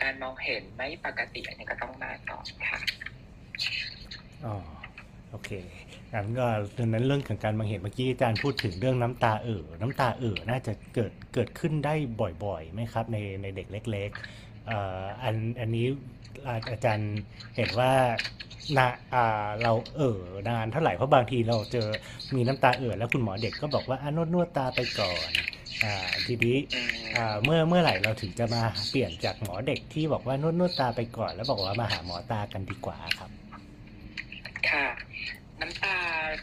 [0.03, 2.39] การมองเห็นไม่ปกติอันนี้ก็ต้องมาก่อ
[2.69, 2.79] ค่ะ
[4.45, 4.55] อ๋อ
[5.31, 5.51] โอเค
[6.13, 6.47] งั้นก็
[6.79, 11.95] ดังนั้นเรื่องของการมองเห็นเมื่อกี้อาจารย์พูดถึงเรื่องน้ำตาเอ่อน้ำตาเอ่อน่าจะเกิดเกิดขึ้นได้
[12.45, 14.73] บ่อยๆไหมครับในในเด็กเล็กๆอ,
[15.23, 15.87] อันอันนี้
[16.71, 17.15] อาจารย์
[17.57, 17.93] เห็นว่า
[18.77, 21.89] นาอ่าเราเอ่อนานเท่าไหร่เพราะบางทีเราเจอ
[22.35, 25.31] มีน้ำตาเอ่อแล้วคุณหมอเด็กก็บอกว่าอนวดนวดตาไปก่อน
[26.27, 26.57] ทีนี้
[27.45, 33.31] เมื่อเมื่อไหร่เราถึงจะมาเปลี่ยนจากหมอเด็กที่บอกว่านวดนวดตาไปก่อน แล้วบอกว่ามาหาหมอตากันดีกว่าครับ
[34.71, 34.87] ค่ะ
[35.61, 35.97] น้ำตา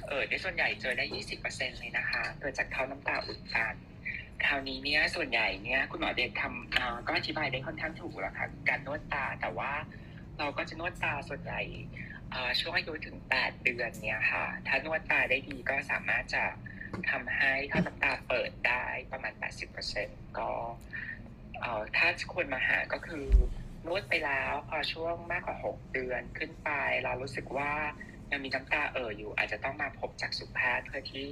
[0.07, 3.75] เอ่อในส่วนใหญ่เจอได้20%เปอร์เซ็นเลยนะคะเกิดจากเท้าน้ำตาอุดตัน
[4.45, 9.71] คราวนี้เนี่ยส่วนใหญ่เนี่ยคุณหมอเด็กทำก็อธิบายได้ค่อนข้างถูกแล้วค่ะการนวดตาแต่ว่า
[10.37, 11.61] เราก็จะนวดตาส่วนใหญ่
[12.59, 16.43] ช่วงอายุถึง 8 เดือนเนี่ยค่ะ ถ้านวดตาได้ดีก็สามารถจะ
[17.09, 19.33] ทำให้ท่อน้ำตาเปิดได้ประมาณ
[19.85, 20.49] 80%ก็
[21.61, 23.25] เอ่อถ้าควรมาหาก็คือ
[23.85, 26.69] นวดไปแล้วพอช่วงมากกว่า6เดือนขึ้นไป
[27.03, 27.71] เรารู้สึกว่า
[28.31, 31.27] ยังมีน้ำตาเอ่ออยู่ อาจจะต้องมาพบจากสุแพทย์เพื่อที่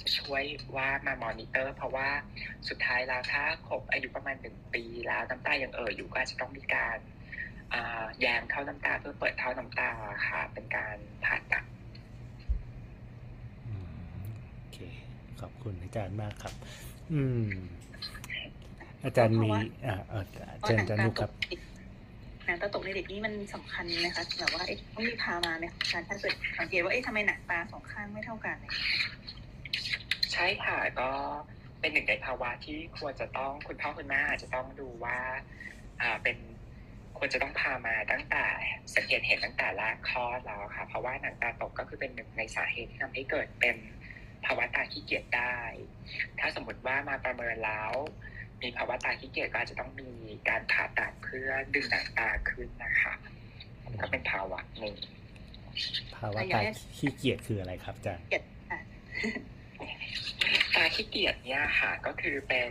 [0.00, 0.42] จะช่วย
[0.76, 2.08] ว่ามามอนิเตอร์ เพราะว่า
[2.68, 6.98] สุดท้ายแล้วถ้าครบอายุประมาณหนึ่งปีแล้วน้ำตายังเอ่ออยู่ก็อาจจะต้องมีการ
[7.74, 9.90] อ่าแยงเท่าน้ำตาเพื่อเปิดเท่าน้ำตา
[10.26, 11.64] ค่ะ เป็นการผ่าตัด
[13.66, 14.78] อืมโอเค
[15.40, 16.54] ขอบคุณอาจารย์มากครับ
[17.12, 17.48] อืม
[19.04, 19.50] อาจารย์มี
[19.86, 20.24] อ่าเออ
[20.62, 21.32] เชิญอาจารย์นุกครับ
[22.52, 28.56] หนังตาตกในเด็กนี่มันสำคัญไหมคะแบบว่าเอ๊ะต้องรีบพามาไหมคะการถ้าเกิดสังเกตว่าเอ๊ะทำไมหนังตาสองข้างไม่เท่ากัน
[30.32, 31.10] ใช่ค่ะก็
[31.80, 35.18] เป็นหนึ่งในภาวะที่ควรจะต้องคุณพ่อคุณแม่อาจจะต้องดูว่า
[36.00, 36.36] อ่าเป็น
[37.18, 38.44] ควรจะต้องพามาตั้งแต่
[38.94, 43.76] สังเกตเห็นตั้งแต่แรกคลอดแล้วค่ะ เพราะว่าหนังตาตกก็คือเป็นหนึ่งในสาเหตุที่ทำให้เกิดเป็น
[44.44, 45.58] ภาวะตาขี้เกียจได้
[46.38, 47.92] ถ้าสมมติว่ามาประเมินแล้ว
[48.62, 50.10] มีภาวะตาขี้เกียจก็อาจจะต้องมี
[50.48, 53.12] การผ่าตัดเพื่อดึงหนังตาขึ้นนะคะ
[54.00, 54.94] ก็เป็นภาวะหนึ่ง
[56.16, 56.60] ภาวะตา
[56.98, 58.80] ขี้เกียจคืออะไรครับอาจารย์เกลียดค่ะ
[60.74, 62.70] ตาขี้เกียจเนี่ยค่ะก็คือเป็น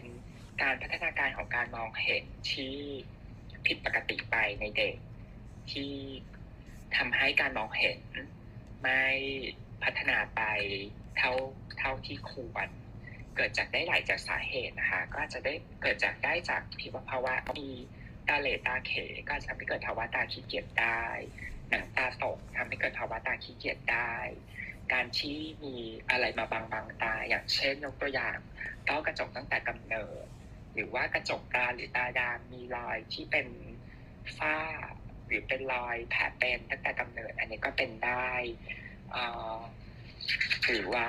[0.61, 2.75] การพัฒนาการของการมองเห็นที่
[3.65, 4.95] ผิดปกติไปในเด็ก
[5.71, 5.93] ที่
[6.95, 7.99] ทำให้การมองเห็น
[8.81, 9.03] ไม่
[9.83, 10.41] พัฒนาไป
[11.17, 11.31] เท่า
[11.79, 12.67] เท่าที่ควร
[13.35, 17.69] เกิดจากได้หลายจากสาเหตุนะคะ ก็จจะได้เกิดจากได้จากที่ว่าภาวะมี
[18.27, 18.91] ตาเหลตาเข
[19.27, 21.03] ก็จะทำให้เกิดภาวะตาขี้เกียจได้
[21.69, 24.13] หนังตาตกทำให้เกิดภาวะตาขี้เกียจได้
[24.93, 25.75] การที่มี
[26.09, 28.37] อะไรมาบังบังตา อย่างเช่นยกตัวอย่าง
[28.87, 30.25] ต้อกระจกตั้งแต่กำเนิด
[30.73, 33.47] หรือว่ากระจกตาหรือตาดำมีรอยที่เป็น
[34.37, 34.57] ฝ้า
[35.27, 38.31] หรือเป็นรอยแผลเป็นตั้งแต่กำเนิด อันนี้ก็เป็นได้
[40.65, 41.07] หรือว่า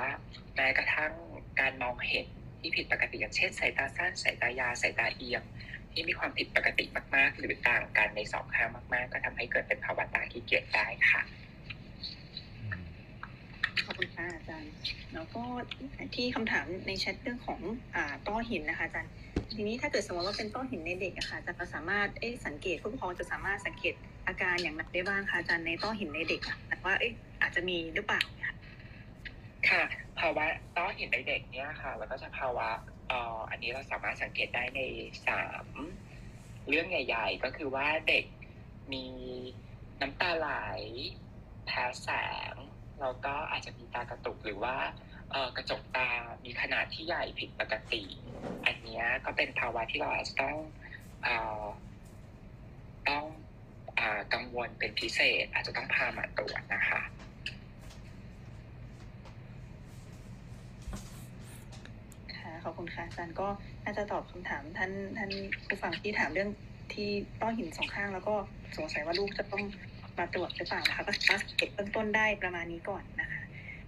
[0.55, 1.13] แม้กระทั่ง
[1.59, 2.27] การมองเห็น
[2.59, 5.43] ที่ผิดปกติอย่างเช่นสายตาสั้นสายตายาสายตาเอียง
[5.91, 6.85] ที่มีความผิดปกติ
[7.15, 11.21] มากๆ หรือต่างกันในสองข้างมากๆ ก็ทำให้เกิดเป็นภาวะตาขี้เกียจได้ค่ะ
[13.85, 14.71] ขอบคุณค่ะอาจารย์
[15.13, 15.43] แล้วก็
[16.15, 17.59] ที่คำถามในแชทเรื่องของ
[17.95, 19.11] อต้อหินนะคะอาจารย์
[19.55, 23.93] ทีนี้ถ้าเกิดสมมติว่าเป็นต้อหินในเด็กอะค่ะอาจารย์เราสามารถเอ๊สังเกตผู้ปกครองจะสามารถสังเกต
[24.27, 28.53] อาการอย่างไรได้บ้างคะอาจารย์ในต้อหินในเด็กอะแต่ว่าเอ๊ะอาจจะมีหรือเปล่าเนี่ย
[29.69, 29.83] ค่ะ
[30.19, 30.45] ภาวะ
[30.77, 32.69] ต้อหินในเด็กเนี่ยค่ะ แล้วก็จะภาวะ
[33.07, 34.81] เอ่ออันนี้เราสามารถสังเกตได้ใน
[35.27, 35.65] สาม
[36.69, 38.25] เรื่องใหญ่ ๆ ก็คือว่าเด็ก
[38.93, 39.05] มี
[40.01, 40.49] น้ำตาไหล
[41.65, 42.09] แพ้แส
[42.51, 42.53] ง
[43.01, 44.75] แล้วก็อาจจะมีตากระตุกหรือว่า
[45.31, 46.09] เออกระจกตา
[46.45, 48.03] มีขนาดที่ใหญ่ผิดปกติ
[48.65, 50.57] อันนี้ก็เป็นภาวะที่เราอาจจะต้อง
[51.23, 51.29] เอ
[51.63, 51.65] อ
[53.09, 53.25] ต้อง
[53.99, 54.01] อ
[54.33, 57.01] กังวลเป็นพิเศษ อาจจะต้องพามาตรวจนะคะ
[62.37, 63.47] ค่ะ ขอบคุณค่ะอาจารย์ก็
[63.83, 65.31] น่าจะตอบคำถามท่านท่าน
[65.67, 66.49] ผู้ฟังที่ถามเรื่อง
[66.93, 67.09] ที่
[67.41, 68.33] ต้อหินสองข้าง แล้วก็
[68.77, 69.63] สงสัยว่าลูกจะต้อง
[70.17, 73.41] มาตรวจหรือเปล่านะคะก็สามารถเก็บเบื้องต้นได้ประมาณนี้ก่อนนะคะ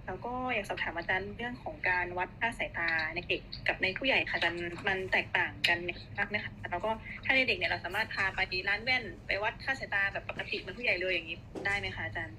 [0.05, 5.77] แล้วก็อยากสอบถามอาจารย์เรื่องของการวัดค่าสายตาในเด็กกับในผู้ใหญ่ค่ะอาจารย์มันแตกต่างกัน
[6.17, 6.91] มากไหมคะแล้วก็
[7.25, 12.37] ถ้าในเด็กเนี่ยเราสามารถพาไปร้านแว่น ไปวัดค่าสายตาแบบปกติเหมือนผู้ใหญ่เลยอย่างนี้ได้ไหมคะอาจารย์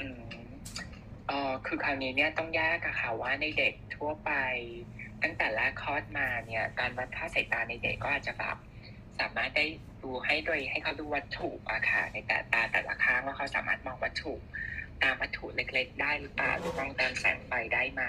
[0.00, 0.22] อืม
[1.26, 4.30] เอ่อคือคราวนี้เนี่ยต้องแยกอะค่ะว่าในเด็กทั่วไป
[5.22, 8.56] ตั้งแต่แรกคลอดมาเนี่ย การวัดค่าสายตาในเด็กก็อาจจะแบบ
[9.20, 9.66] สามารถได้
[10.02, 14.34] ดูให้โดยให้เขาดูวัตถุอะค่ะในแต่ตาแต่ละข้างว่าเขาสามารถมองวัตถุ
[15.02, 18.02] ตามวัตถุเล็ก ๆ ได้หรือเปล่าหรือมองตามแสงไฟได้ไหม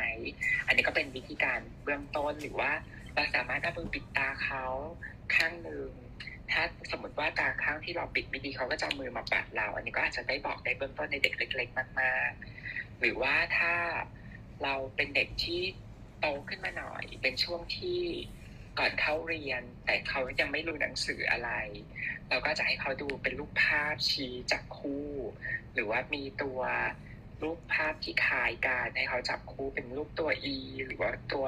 [0.68, 2.72] อันนี้ก็เป็นวิธีการเบื้องต้นหรือว่า
[3.16, 4.66] เราสามารถเอามือปิดตาเขา
[5.36, 5.90] ข้างหนึ่ง
[6.52, 12.30] ถ้าสมมติว่าตาข้างที่เราปิดไม่ดีเขาก็จะมือมาปัดเรา อันนี้ก็อาจจะได้บอกได้เบื้องต้นในเด็กเล็ก ๆ มาก
[12.66, 13.74] ๆ หรือว่าถ้า
[14.64, 15.62] เราเป็นเด็กที่
[16.22, 18.02] โตขึ้นมาหน่อย เป็นช่วงที่
[18.80, 21.52] ก่อนเข้าเรียน แต่เขายังไม่รู้หนังสืออะไร
[22.30, 25.10] เราก็จะให้เขาดูเป็นรูปภาพชี้จากคู่
[25.74, 26.60] หรือว่ามีตัว
[27.44, 31.48] รูปภาพที่คล้ายกันให้เขาจับคู่เป็นรูปตัว E หรือว่าตัว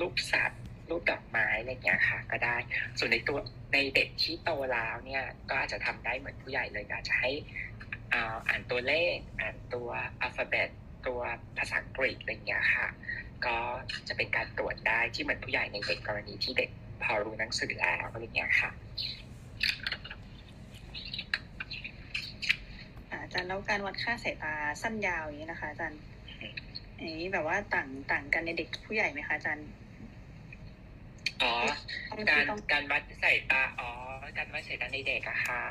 [0.00, 2.56] รูปสัตว์รูปดอกไม้อะไรอย่างเงี้ยค่ะ ก็ได้
[2.98, 3.38] ส่วนในตัว
[3.72, 7.30] ในเด็กที่โตแล้วเนี่ย ก็อาจจะทำได้เหมือนผู้ใหญ่เลยอาจจะให้
[8.48, 9.88] อ่านตัวเลข อ่านตัว
[10.20, 10.70] อัลฟาเบต
[11.06, 11.20] ตัว
[11.58, 12.88] ภาษาอังกฤษอะไรอย่างเงี้ยค่ะ
[13.46, 13.56] ก็
[14.08, 16.70] จะเป็นการตรวจได้ที่เหมือนผู้ใหญ่ในเด็กกรณีที่เด็ก
[17.02, 18.70] พอรู้หนังสือแล้วอะไรอย่างเงี้ยค่ะ
[23.10, 26.00] อ่าอาจารย์แล้วการวัดค่าสายตาสั้นยาวอย่างนี้นะคะอาจารย์
[26.98, 29.66] อันนี้แบบว่าต่างต่างกันในเด็กผู้ใหญ่ไหมคะอาจารย์
[31.42, 31.52] อ๋อ
[32.10, 33.90] ต้องการต้องการวัดสายตาอ๋อ
[34.38, 35.62] การวัดสายตาในเด็กอะค่ะ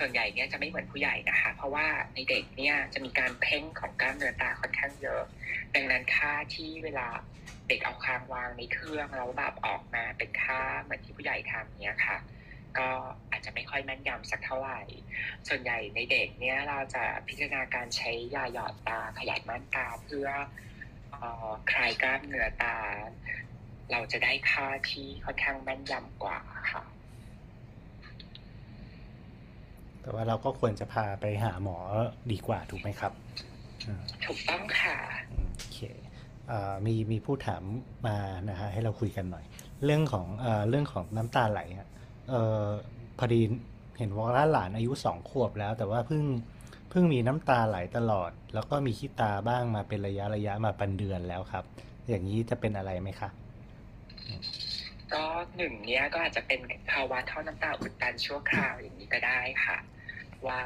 [0.00, 5.22] ส่วนใหญ่เนี่ยจะไม่เหมือนผู้ใหญ่นะคะ เพราะว่าในเด็กเนี่ยจะมีการเพ่งของกล้ามเนื้อตาค่อนข้างเยอะ
[5.74, 7.08] ดังนั้นค่าที่เวลา
[7.68, 12.18] เด็กเอาคางวางในเครื่องแล้วแบบออกมาเป็นค่าเหมือนที่ผู้ใหญ่ทำเนี่ยค่ะ
[12.78, 12.88] ก็
[13.30, 14.80] อาจจะไม่ค่อยแม่นยำสักเท่าไหร่
[15.48, 20.28] ส่วนใหญ่ในเด็กเนี่ยเราจะพิจารณาการใช้ยาหยอดตาขยายม่านตาเพื่อ
[21.10, 22.76] เอ่อคลายกล้ามเนื้อตา
[23.92, 26.40] เราจะได้ค่าที่ค่อนข้างแม่นยำกว่า
[26.72, 26.84] ค่ะ
[30.02, 31.78] แต่ว่าเราก็ควรจะพาไปหาหมอ
[32.32, 33.12] ดีกว่าถูกไหมครับ
[33.88, 34.96] อ่าถูกต้องค่ะ
[35.58, 35.80] โอเค
[36.48, 37.62] เอ่อมีมีผู้ถาม
[38.06, 38.16] มา
[38.48, 39.44] นะฮะให้เราคุยกันหน่อย
[39.84, 41.88] เรื่องของเอ่อเรื่องของน้ำตาไหลฮะ
[42.30, 42.66] เอ่อ
[43.18, 43.40] พอดี
[43.98, 46.24] เห็นว่าหลานอายุสองขวบแล้ว แต่ว่าเพิ่ง
[46.90, 51.64] เพิ่งมีน้ำตาไหลตลอด แล้วก็มีขี้ตาบ้างมาเป็นระยะระยะมาเป็นเดือนแล้วครับ
[52.08, 53.30] อย่างนี้จะเป็นอะไรไหมคะ
[55.14, 55.24] ก็
[55.56, 56.60] หนึ่งเนี้ยก็อาจจะเป็น
[56.92, 59.78] ภาวะท่อน้ำตาอุดตันชั่วคราวอย่างนี้ก็ได้ค่ะ
[60.46, 60.62] ว่า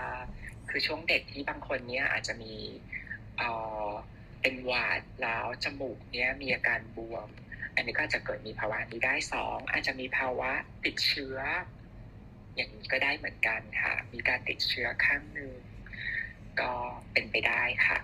[0.70, 2.54] คือช่วงเด็กที่บางคนเนี้ยอาจจะมี
[3.38, 3.50] เอ่
[3.86, 3.90] อ
[4.42, 7.28] เป็นหวาดแล้วจมูกเนี้ยมีอาการบวม
[7.74, 10.50] อันนี้ก็อาจจะเกิดมีภาวะนี้ได้สองอาจจะมีภาวะ
[10.84, 11.38] ติดเชื้อ
[12.54, 15.52] อย่างนี้ก็ได้เหมือนกันค่ะ มีการติดเชื้อข้างหนึ่ง
[16.60, 16.72] ก็
[17.12, 18.00] เป็นไปได้ค่ะ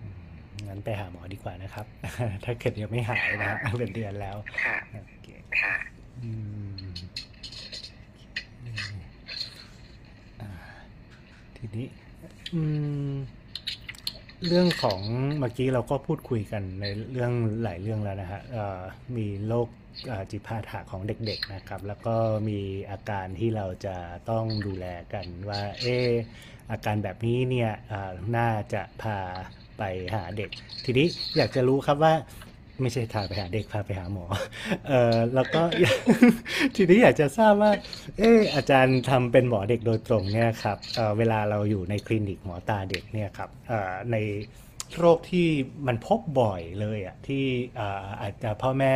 [0.00, 0.22] อืม
[0.68, 1.86] งั้นไปหาหมอดีกว่านะครับ
[2.44, 5.74] ถ้าเกิดยังไม่หายนะฮะเป็นเดือนแล้วค่ะโอเค่ะ
[6.22, 6.30] อื
[6.92, 6.94] ม
[10.40, 10.50] อ่า
[11.56, 11.86] ทีนี้
[12.54, 12.62] อื
[13.14, 13.16] ม
[14.46, 15.00] เรื่องของ
[15.38, 18.80] เมื่อกี้เราก็พูดคุยกันในเรื่องหลายเรื่องแล้วนะฮะเอ่อ
[19.16, 19.68] มีโรค
[20.08, 22.14] เอ่อจิตพาถะของเด็กๆนะครับ แล้วก็
[22.48, 22.60] มี
[22.90, 23.96] อาการที่เราจะ
[24.30, 26.10] ต้องดูแลกันว่า เออ
[26.70, 29.18] อาการแบบนี้เนี่ยอ่าน่าจะพา
[29.78, 29.82] ไป
[30.14, 30.50] หาเด็ก
[30.84, 32.14] ทีนี้อยากจะรู้ครับว่า
[32.82, 34.26] ไม่ใช่พาไปหาเด็กพาไปหาหมอ
[34.88, 35.62] เออแล้วก็
[36.76, 37.72] ทีนี้อยากจะทราบว่า
[38.18, 44.16] เอออาจารย์ทำเป็นหมอเด็กโดยตรงเนี่ยครับเอ่อเวลาเราอยู่ในคลินิกหมอตาเด็กเนี่ยครับเอ่อใน
[44.98, 45.48] โรคที่
[45.86, 47.44] มันพบบ่อยเลยอะที่
[47.78, 48.94] อ่ออาจจะพ่อแม่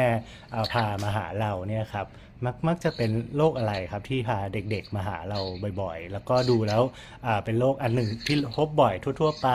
[0.51, 2.07] เอ่อพามาหาเราเนี่ยครับ
[2.45, 5.41] มักมักจะเป็นโรคอะไรครับที่พาเด็กๆมาหาเรา
[5.83, 6.83] บ่อยๆ แล้วก็ดูแล้ว
[7.27, 9.49] อ่าเป็นโรคอันหนึ่งที่พบบ่อยทั่ว ๆ ไป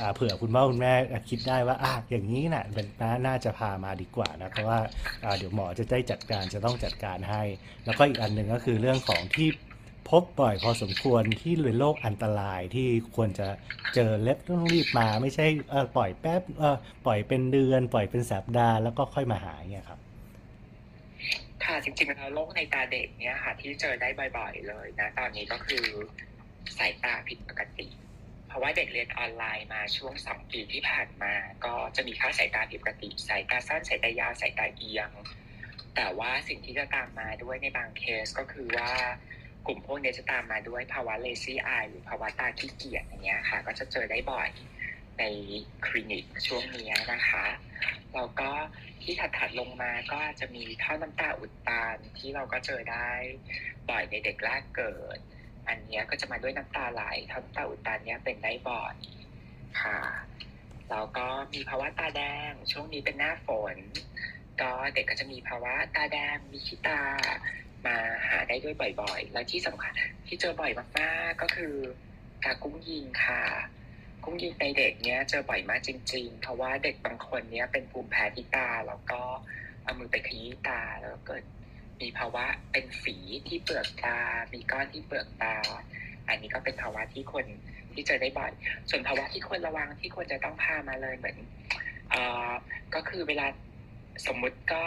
[0.00, 0.94] อ่าเผื่อคุณพ่อคุณแม่
[1.30, 4.78] คิดได้ว่าอะอย่างนี้น่ะเป็นน่าน่าจะพามาดีกว่านะเพราะว่า
[5.24, 7.42] อ่าเดี๋ยวหมอจะได้จัดการจะต้องจัดการให้
[7.84, 9.48] แล้วก็อีกอันหนึ่งก็คือเรื่องของที่
[10.10, 13.48] พบบ่อยพอสมควรที่เป็นโรคอันตรายที่ควรจะ
[13.94, 20.00] เจอเล็บต้องรีบมาไม่ใช่เออปล่อยแป๊บเออปล่อยเป็นเดือน ปล่อยเป็นสัปดาห์แล้วก็ค่อยมาหาเนี่ยครับ
[21.66, 25.84] ค่ะจริงๆแล้วโรคในตาเด็กเนี่ยค่ะ ที่เจอได้บ่อยๆเลยนะตอนนี้ก็คือ
[26.78, 27.88] สายตาผิดปกติ
[28.48, 35.10] เพราะว่าเด็กเรียนออนไลน์มาช่วงสองปีที่ผ่านมา ก็จะมีค่าสายตาผิดปกติ สายตาสั้นสายตายาวสายตาเอียง
[35.96, 38.90] แต่ว่าสิ่งที่จะตามมาด้วยในบางเคสก็คือว่า
[39.66, 44.50] กลุ่มพวกนี้จะตามมาด้วยภาวะ lazy eye หรือภาวะตาขี้เกียจอย่างเงี้ยค่ะ ก็จะเจอได้บ่อย
[45.18, 45.22] ใน
[45.86, 47.44] คลินิกช่วงนี้นะคะ
[48.16, 48.50] แล้วก็
[49.02, 53.08] ที่ถัดๆลงมาก็จะมีท่อน้ำตาอุดตันที่เราก็เจอได้
[53.90, 55.18] บ่อยในเด็กแรกเกิด
[55.68, 58.96] อันนี้ก็จะมาด้วยน้ำตาไหลท่อน้ำตาอุดตันเนี้ยเป็นได้บ่อย
[59.82, 60.00] ค่ะ
[60.90, 63.76] แล้วก็มีภาวะตาแดง ช่วงนี้เป็นหน้าฝน
[64.60, 67.02] ก็เด็กก็จะมีภาวะตาแดงมีขี้ตา
[67.86, 67.96] มา
[68.28, 69.92] หาได้ด้วยบ่อยๆ แล้วที่สำคัญ
[70.26, 71.74] ที่เจอบ่อยมากๆก็คือ
[72.44, 73.42] กากุ้งยิงค่ะ
[74.28, 79.20] กุ้งยิงในเด็กเนี้ยเจอบ่อยมากจริง ๆ เพราะว่าเด็กบางคนเนี้ยเป็นภูมิแพ้ที่ตาแล้วก็
[79.82, 81.42] เอามือไปขยี้ตาแล้วเกิด
[82.00, 83.16] มีภาวะเป็นฝี
[83.48, 84.18] ที่เปลือกตา
[84.52, 85.54] มีก้อนที่เปลือกตา
[86.28, 87.46] อันนี้ก็เป็นภาวะที่คน
[87.92, 88.52] ที่เจอได้บ่อย
[88.90, 91.36] ส่วนภาวะที่ควรระวังที่ควรจะต้องพามาเลยเหมือน
[92.10, 92.48] เอ่อ
[92.94, 93.46] ก็คือเวลา
[94.26, 94.84] สมมุติก็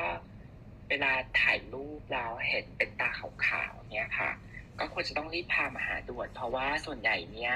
[0.89, 3.10] เวลาถ่ายรูปแล้วเห็นเป็นตา
[3.45, 4.32] ขาวๆเนี้ยค่ะ
[4.80, 7.54] ก็ควรจะต้องรีบพามาหาด่วน เพราะว่าส่วนใหญ่เนี่ย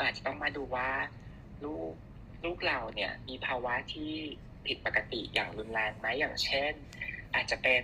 [0.00, 0.88] อาจจะต้องมาดูว่า
[1.64, 1.92] ลูก
[2.44, 4.12] ลูกเราเนี่ยมีภาวะที่
[4.66, 6.72] ผิดปกติอย่างรุนแรงไหมอย่างเช่น
[7.34, 7.82] อาจจะเป็น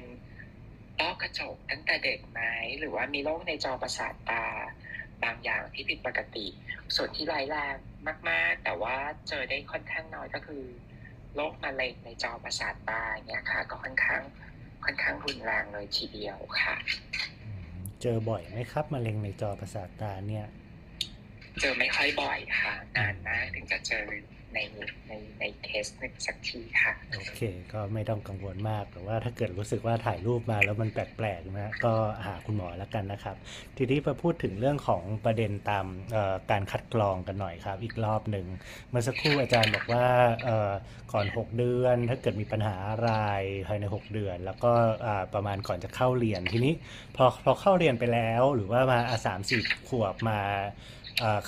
[1.01, 2.41] ต้อกระจกตั้งแต่เด็กไหม
[2.79, 4.47] หรือว่ามีโรคในจอประสาทตา
[5.25, 6.47] บางอย่างที่ผิดปกติ
[6.97, 7.77] ส่วนที่ร้ายแรง
[8.29, 8.97] มาก ๆ แต่ว่า
[9.29, 10.65] เจอได้ค่อนข้างน้อยก็คือ
[11.35, 14.23] โรคมะเร็งในจอประสาทตาเนี่ยค่ะ ก็ค่อนข้าง
[14.85, 16.77] ค่อนข้างรุนแรงเลยทีเดียวค่ะ
[18.03, 20.47] เจอบ่อยไหมครับมะเร็งในจอประสาทตาเนี่ย
[21.61, 24.05] เจอไม่ค่อยบ่อยค่ะ นานมากถึงจะเจอ
[24.55, 24.59] ใน
[25.09, 27.41] ในในเคสหนึ่งสักทีค่ะ โอเค
[27.73, 31.95] ก็ไม่ต้องกังวลมากแต่ว่าถ้าเกิดรู้สึกว่าถ่ายรูปมาแล้วมันแปลกๆนะก็
[32.27, 33.37] หาคุณหมอแล้วกันนะครับ
[33.77, 35.87] ทีนี้มาพูดถึงเรื่องของประเด็นตาม
[36.51, 38.47] การคัดกรองกันหน่อยครับ อีกรอบหนึ่ง
[38.91, 40.07] เมื่อสักครู่อาจารย์บอกว่า
[41.13, 43.11] ก่อน 6 เดือน ถ้าเกิดมีปัญหาอะไร
[43.67, 44.73] ภายใน 6 เดือน แล้วก็
[45.35, 46.75] ประมาณก่อนจะเข้าเรียนทีนี้
[47.17, 50.41] พอพอเข้าเรียนไปแล้วหรือว่ามาสามสี่ขวบมา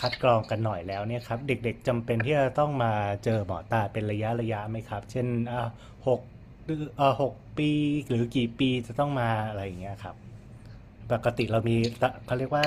[0.00, 2.92] คัดกรองกันหน่อยแล้วเนี่ยครับเด็กๆจำเป็นที่จะต้องมา
[3.24, 5.68] เจอหมอตาเป็นระยะระยะไหมครับ เช่นอ่า
[6.09, 6.20] หก
[6.66, 7.70] เดือนเอ่อหกปี
[8.09, 10.16] หรือกี่ปีจะต้องมาอะไรอย่างเงี้ยครับ
[11.12, 12.66] ปกติเรามีตะเขาเรียกว่า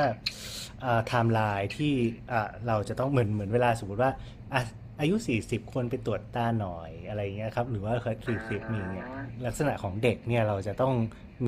[0.82, 1.94] ไทม์ไลน์ที่
[2.32, 4.12] อ่าเราจะต้องเหมือนเหมือนเวลาสมมติว่า
[4.54, 4.62] อะ
[5.00, 9.08] อายุ 40 ควรไปตรวจตาหน่อยอะไรอย่างเงี้ยครับ หรือว่าเคย40 มีเนี่ย
[9.46, 10.94] ลักษณะของเด็กเนี่ยเราจะต้อง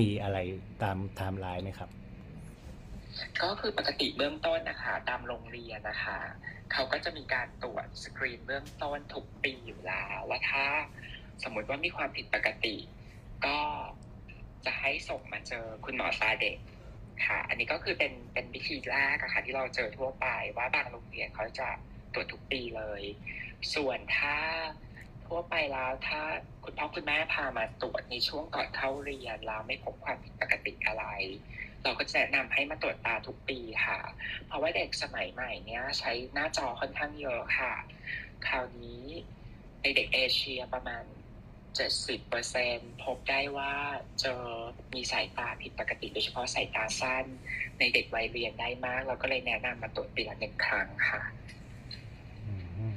[0.00, 0.38] มีอะไร
[0.82, 1.90] ตามไทม์ไลน์ไหมครับ
[3.42, 6.18] ก็คือปกติเบื้องต้นนะคะ ตามโรงเรียนนะคะ
[6.72, 10.64] เขาก็จะมีการตรวจสกรีนเบื้องต้นทุกปีอยู่แล้วว่าถ้า
[11.42, 12.76] สมมติว่ามีความผิดปกติ
[13.46, 13.58] ก็
[14.64, 16.58] จะให้ส่งมาเจอคุณหมอตาเด็ก
[17.26, 20.26] ค่ะ อันนี้ก็คือเป็นเป็นวิธีแรกอะค่ะที่เราเจอทั่วไป
[20.56, 21.68] ว่าบางโรงเรียนเขาจะ
[22.12, 23.02] ตรวจทุกปีเลย
[23.74, 24.38] ส่วนถ้า
[25.26, 26.20] ทั่วไปแล้วถ้า
[26.64, 31.04] คุณพ่อคุณแม่พามาตรวจในช่วงก่อนเข้าเรียนแล้วไม่พบความผิดปกติอะไร
[31.86, 33.98] เราก็จะแนะนำให้มาตรวจตาทุกปีค่ะ
[34.46, 37.72] เพราะว่าเด็กสมัยใหม่เนี้ยใช้หน้าจอค่อนข้างเยอะค่ะ
[38.46, 39.04] คราวนี้
[39.82, 41.04] ในเด็กเอเชียประมาณ
[41.82, 43.72] 70%พบได้ว่า
[44.20, 44.42] เจอ
[44.94, 47.24] มีสายตาผิดปกติโดยเฉพาะสายตาสั้น
[47.78, 51.22] ในเด็กวัยเรียนได้มาก เราก็เลยแนะนำมาตรวจปีละหนึ่งครั้งค่ะ
[52.46, 52.54] อื
[52.92, 52.94] ม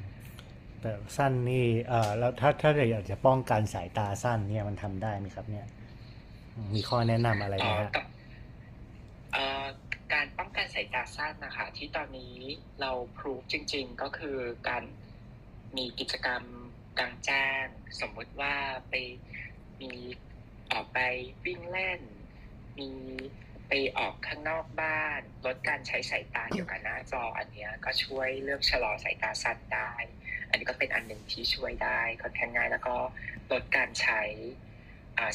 [0.82, 5.66] แต่สั้นนี่เอ่อแล้วถ้าถ้าอยากจะป้องกันสายตาสั้นเนี่ยมันทำได้ไหมครับ เนี่ย
[6.76, 8.06] มีข้อแนะนำอะไรไหมฮะเอ่อเอ่อ
[10.14, 12.36] การป้องกันสายตาสั้นนะคะ ที่ตอนนี้
[12.82, 14.38] เราพรูฟจริง ๆ ก็คือ
[14.68, 14.84] การ
[15.78, 16.44] มีกิจกรรม
[17.00, 17.66] กลางแจ้ง
[18.02, 18.56] สมมุติว่า
[18.90, 18.94] ไป
[19.82, 19.92] มี
[20.72, 21.00] ออกไป
[21.46, 22.02] วิ่งเล่น
[22.80, 22.92] มี
[23.68, 29.92] ไปออกข้างนอกบ้านลดการใช้สายตาอยู่กับหน้าจออันเนี้ยก็ช่วยเรื่องชะลอสายตาสั้นได้
[30.50, 32.96] อันนี้ก็เป็นอันหนึ่งที่ช่วยได้ค่อนข้างง่ายแล้วก็
[33.52, 34.22] ลดการใช้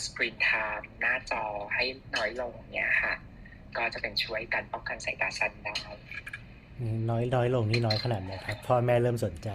[0.04, 3.14] สกรีนไทม์หน้าจอให้น้อยลงเนี้ยค่ะ
[3.76, 5.74] ก็จะเป็นช่วยการป้องกันสายตาสั้นได้
[7.10, 9.48] น้อยน้อยลงนี่น้อยขนาดไหนครับ พ่อแม่เริ่มสนใจ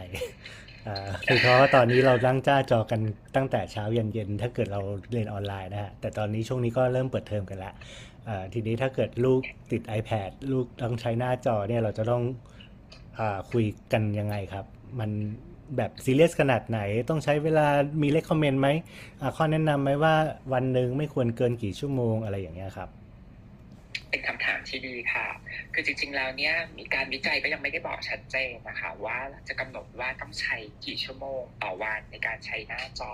[1.27, 3.01] คือเพราะว่าตอนนี้เราตั้งจ้าจอกัน
[3.35, 7.73] ตั้งแต่เช้ายันเย็นถ้าเกิดเราเรียนออนไลน์นะฮะแต่ตอนนี้ช่วงนี้ก็เริ่มเปิดเทอมกันละ
[8.53, 12.23] ทีนี้ถ้าเกิดลูกติด iPad ลูกต้องใช้หน้าจอเนี่ยเราจะต้อง
[13.19, 14.65] อคุยกันยังไงครับ
[14.99, 15.11] มัน
[15.77, 16.79] แบบซีเรียสขนาดไหน
[17.09, 17.67] ต้องใช้เวลา
[18.01, 18.67] มีเลคคอมเมนต์ไหม
[19.35, 20.15] ข้อแนะนำไหมว่า
[20.53, 22.89] วันหนึ่งไม่ควรเกินกี่ชั่วโมงอะไรอย่างเงี้ยครับ
[24.09, 25.27] เป็นคำถามที่ดีค่ะ
[25.73, 29.17] คือจริง ๆ แล้วเนี่ยมีการวิจัยก็ยังไม่ได้บอกชัดเจนนะคะ ว่า
[29.47, 33.13] จะกำหนดว่าต้องใช้กี่ชั่วโมงต่อวันในการใช้หน้าจอ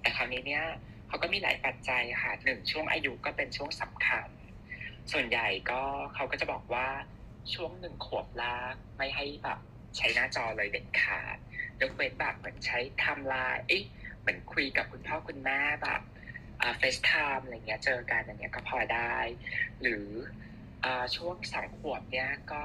[0.00, 0.64] แต่คราวนี้เนี่ย
[1.08, 4.28] เขาก็มีหลายปัจจัยค่ะหนึ่งช่วงอายุก็เป็นช่วงสำคัญ
[5.12, 5.82] ส่วนใหญ่ก็
[6.14, 6.88] เขาก็จะบอกว่า
[7.54, 9.58] ช่วงหนึ่งขวบแรกไม่ให้แบบ
[9.96, 11.36] ใช้หน้าจอเลยเด็ดขาด
[11.80, 13.84] ยกเว้นแบบเหมือนใช้ทม์ไลน์เอ๊ะ
[14.20, 16.00] เหมือนคุยกับคุณพ่อคุณแม่แบบ
[16.78, 19.14] FaceTime อะไรเงี้ยเจอกันอย่างเงี้ยก็พอได้
[19.82, 20.06] หรือ
[20.84, 22.64] อาช่วงสามขวบเนี่ยก็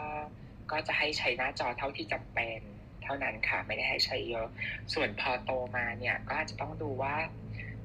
[0.71, 2.59] ก็จะให้ใช้หน้าจอเท่าที่จำเป็น
[3.03, 4.47] เท่านั้นค่ะไม่ได้ให้ใช้เยอะ
[4.93, 7.15] ส่วนพอโตมาเนี่ยก็อาจจะต้องดูว่า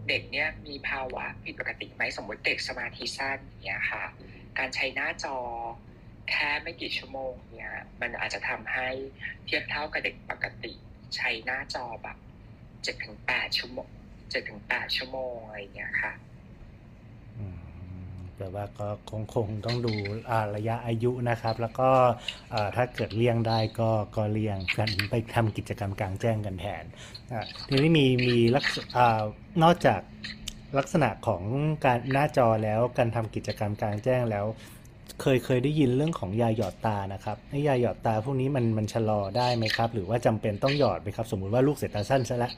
[0.09, 4.05] เด็กเนี่ยมีภาวะผิดปกติไหมสมมติเด็กสมาธิสั้นอย่างเนี่ยค่ะ
[4.59, 5.37] การใช้หน้าจอ
[6.31, 8.89] แค่ไม่กี่ชั่วโมงเนี่ยมันอาจจะทำให้
[9.45, 10.73] เทียบเท่ากับเด็กปกติ
[11.17, 12.17] ใช้หน้าจอแบบ
[12.83, 13.91] เจ็ดถึงแปดชั่วโมง
[14.31, 16.13] เจ็ดถึงแปดชั่วโมงอะไรอย่างเงี้ยค่ะ
[17.39, 17.59] อืม
[18.39, 19.95] แต่ว่าก็คงคงต้องดู
[20.57, 21.91] ระยะอายุนะครับ แล้วก็
[22.77, 26.85] ถ้าเกิดเลี่ยงได้ก็ก็เลี่ยงกันไปทำกิจกรรมกลางแจ้งกันแทน
[27.33, 29.23] อะทีนี้มีมีลักษอ่า
[29.63, 30.01] นอกจาก
[30.79, 31.43] ลักษณะของ
[31.85, 34.47] การหน้าจอแล้วการทำกิจกรรมกลางแจ้งแล้ว
[35.23, 42.53] เคยเคยได้ยินเรื่องของยาหยอดตานะครับไอ้ยาหยอดตาพวกนี้มันมันชะลอได้ไหมครับ หรือว่าจำเป็นต้องหยอดไหมครับ สมมุติว่าลูกเสายตาสั้นซะแล้ว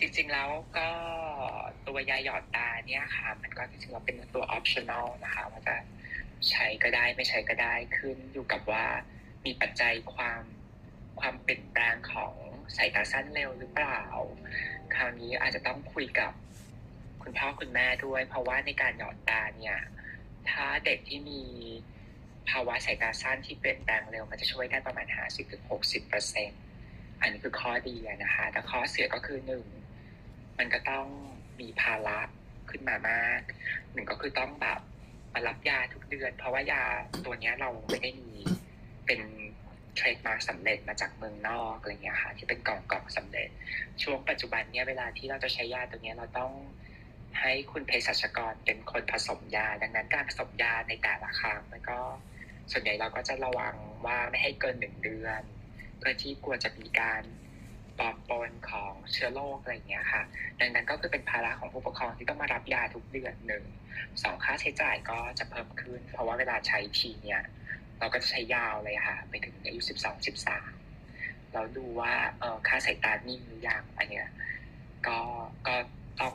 [0.00, 0.88] จริงๆแล้วก็
[1.86, 5.76] ตัวยาหยอดตาเนี่ยค่ะ มันก็จริงๆแล้วเป็นตัว optional นะคะว่าจะ
[6.50, 8.84] ใช้ก็ได้ไม่ใช้ก็ได้ขึ้นอยู่กับว่า
[9.44, 10.42] มีปัจจัยความ
[11.20, 12.34] ความเปลี่ยนแปลงของ
[12.76, 14.00] สายตาสั้นเร็วหรือเปล่า
[14.94, 16.32] คราวนี้อาจจะต้องคุยกับ
[17.22, 19.78] คุณพ่อคุณแม่ด้วย เพราะว่าในการหยอดตาเนี่ย
[20.50, 21.42] ถ้าเด็กที่มี
[22.48, 25.06] ภาวะสายตาสั้นที่เปลี่ยนแปลงเร็วมันจะช่วยได้ประมาณ
[25.58, 26.50] 50-60เปอร์เซ็น
[27.20, 29.64] อันนี้คือข้อดีนะคะ แต่ข้อเสียก็คือหนึ่ง
[30.60, 31.06] มันก็ต้อง
[31.60, 32.18] มีภาระ
[32.70, 33.40] ขึ้นมามาก
[33.92, 34.80] หนึ่งก็คือต้องแบบ
[35.32, 36.84] มารับยาทุกเดือน เพราะว่ายา
[37.24, 38.32] ตัวเนี้ยเราไม่ได้มี
[39.06, 39.20] เป็น
[39.96, 43.48] เทรดมาสำเร็จมาจากเมืองนอกอะไรเงี้ยค่ะ ที่เป็นกล่องกล่องสำเร็จ
[44.02, 46.52] ช่วงปัจจุบันเนี่ยเวลาที่เราจะใช้ยาตัวเนี้ยเราต้อง
[47.40, 51.98] ให้คุณเภสัชกรเป็นคนผสมยา ดังนั้นการผสมยาในแต่ละครั้งมันก็
[52.72, 53.74] ส่วนใหญ่เราก็จะระวัง
[54.06, 55.42] ว่าไม่ให้เกินหนึ่งเดือน
[55.98, 57.22] เพื่อที่กลัวจะมีการ
[58.00, 60.22] ปลอมปนของเชื้อโรคอะไรอย่างเงี้ยค่ะ
[60.60, 63.64] ดังนั้นก็คือเป็นภาระของผู้ปกครองที่ต้องมารับยาทุกเดือนหนึ่ง
[64.22, 67.42] สองค่าใช้จ่ายก็จะเพิ่มขึ้น เพราะว่าเวลาใช้ทีเนี่ย
[67.98, 70.70] เราก็จะใช้ยาวเลยค่ะ ไปถึงอายุสิบสองสิบสาม
[71.54, 74.28] เราดูว่าเออค่าสายตานิ่งหรือยังอันเนี้ย
[75.06, 75.18] ก็
[75.66, 75.76] ก็
[76.20, 76.34] ต้อง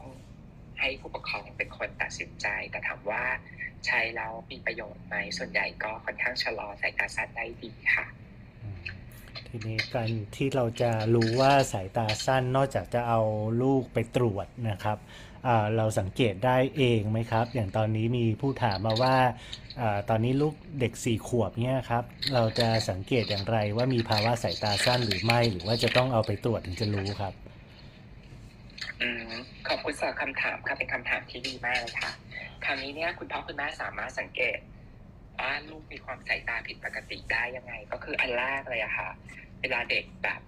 [0.79, 3.23] ให้ผู้ปกครองเป็นคนตัดสินใจ แต่ถามว่า
[3.85, 8.05] ใช้แล้วมีประโยชน์ไหมส่วนใหญ่ก็ค่อนข้างชะลอสายตาสั้นได้ดีค่ะ
[9.47, 13.21] ทีนี้การที่เราจะรู้ว่าสายตาสั้นนอกจากจะเอา
[13.61, 14.97] ลูกไปตรวจนะครับ
[15.77, 19.17] เราสังเกตได้เองไหมครับ อย่างตอนนี้มีผู้ถามมาว่า
[19.81, 22.03] อตอนนี้ลูกเด็กสี่ขวบเนี่ยครับ
[22.33, 27.33] เราจะสังเกตอย่างไรว่ามีภาวะสายตาสั้นหรือไม่ หรือว่าจะต้องเอาไปตรวจถึงจะรู้ครับ
[29.01, 29.03] อ
[29.67, 32.11] ขอบคุณสำหรับคำถามค่ะเป็นคำถามที่ดีมากเลยค่ะ
[32.65, 34.57] คราวนี้เนี่ยคุณพ่อคุณแม่สามารถสังเกต
[35.39, 39.09] ว่าลูกมีความสายตาผิดปกติได้ยังไง ก็คืออันแรกเลยอะค่ะ
[39.61, 40.41] เวลาเด็กแบบ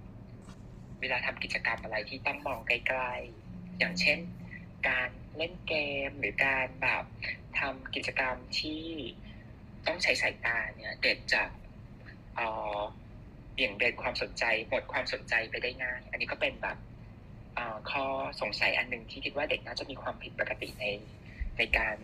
[1.02, 4.20] เวลาทำกิจกรรมอะไรที่ต้องมองใกลๆ อย่างเช่น
[4.90, 5.74] การเล่นเก
[6.08, 7.04] มหรือการแบบ
[7.60, 8.84] ทำกิจกรรมที่
[9.88, 11.44] ต้องใช้สายตาเนี่ย เด็กจะ
[12.36, 12.48] เอ่
[12.78, 12.80] อ
[13.54, 16.78] เบี่ยงเบนความสนใจหมดความสนใจไปได้ง่ายอันนี้ก็เป็นแบบ
[17.58, 18.06] อ่อข้อ
[18.42, 20.86] สงสัยอันหนึ่งที่คิดว่าเด็กน่าจะมีความผิดปกติใน
[21.58, 21.96] ในการ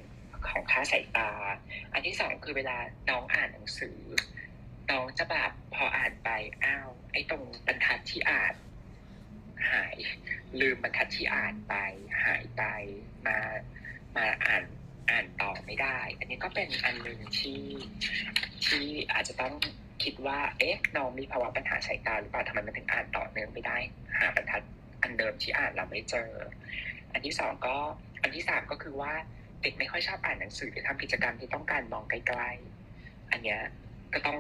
[0.50, 1.32] ของค่าสายตา
[1.94, 2.78] อันที่สองคือเวลา
[3.10, 4.00] น้องอ่านหนังสือ
[4.92, 6.30] น้องจะแบบพออ่านไป
[6.64, 8.56] อ้าวไอ้ตรงบรรทัดที่อ่าน
[9.72, 9.96] หาย
[10.60, 11.76] ลืมบรรทัดที่อ่านไป
[12.26, 12.64] หายไป
[13.28, 13.38] มา
[14.18, 14.64] มาอ่าน
[15.10, 17.62] อ่านต่อไม่ได้ อันนี้ก็เป็นอันหนึ่งที่
[18.66, 19.54] ที่อาจจะต้อง
[20.04, 23.78] คิดว่า เอ๊ะ น้องมีภาวะปัญหาสายตาหรือเปล่าทำไมมันถึงอ่านต่อเนื่องไม่ได้
[24.20, 24.64] หาบรรทัด
[25.02, 26.30] อันเดิมที่อ่านเราไม่เจอ
[27.14, 27.78] อันที่สองก็
[28.22, 29.14] อันที่สามก็คือว่า
[29.64, 33.62] เด็กไม่ค่อยชอบอ่านหนังสือหรือทำกิจกรรมที่ต้องการมองใกลๆอันเนี้ย
[34.14, 34.38] ก็ต้อง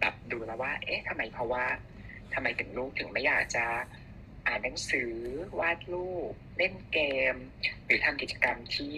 [0.00, 1.64] แบบดูแล้วว่า เอ๊ะทำไมเพราะว่า
[2.34, 3.66] ทำไมถึงลูกถึงไม่อยากจะ
[4.46, 5.12] อ่านหนังสือ
[5.60, 6.98] วาดรูปเล่นเก
[7.32, 7.34] ม
[7.84, 8.94] หรือทำกิจกรรมที่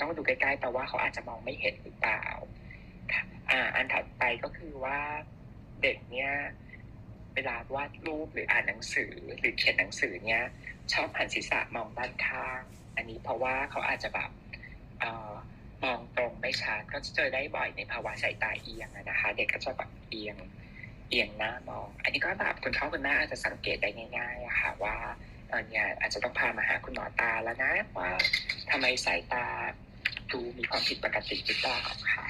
[0.00, 2.24] ต้องดูใกล้ๆแปลว่าเขาอาจจะมองไม่เห็นหรือเปล่า
[3.50, 4.98] อ่า อันถัดไปก็คือว่า
[5.82, 6.32] เด็กเนี่ย
[7.34, 10.44] เวลาวาดรูปหรืออ่านหนังสือหรือเขียนหนังสือเนี่ย
[10.92, 12.60] ชอบหันศีรษะมองด้านข้าง
[12.96, 14.30] อันนี้เพราะว่าเขาอาจจะแบบ
[15.84, 20.36] มองตรงไม่ชัดก็จะเจอได้บ่อยในภาวะสายตาเอียงนะคะ เด็กก็จะแบบเอียง
[21.08, 24.96] เอียงหน้ามอง อันนี้ก็แบบคุณพ่อคุณแม่อาจจะสังเกตได้ง่ายๆค่ะว่า
[25.48, 28.10] เออเนี่ยอาจจะต้องพามาหาคุณหมอตาแล้วนะว่า
[28.70, 29.46] ทำไมสายตา
[30.32, 31.80] ดูมีความผิดปกติหรือเปล่า
[32.14, 32.26] ค่ะ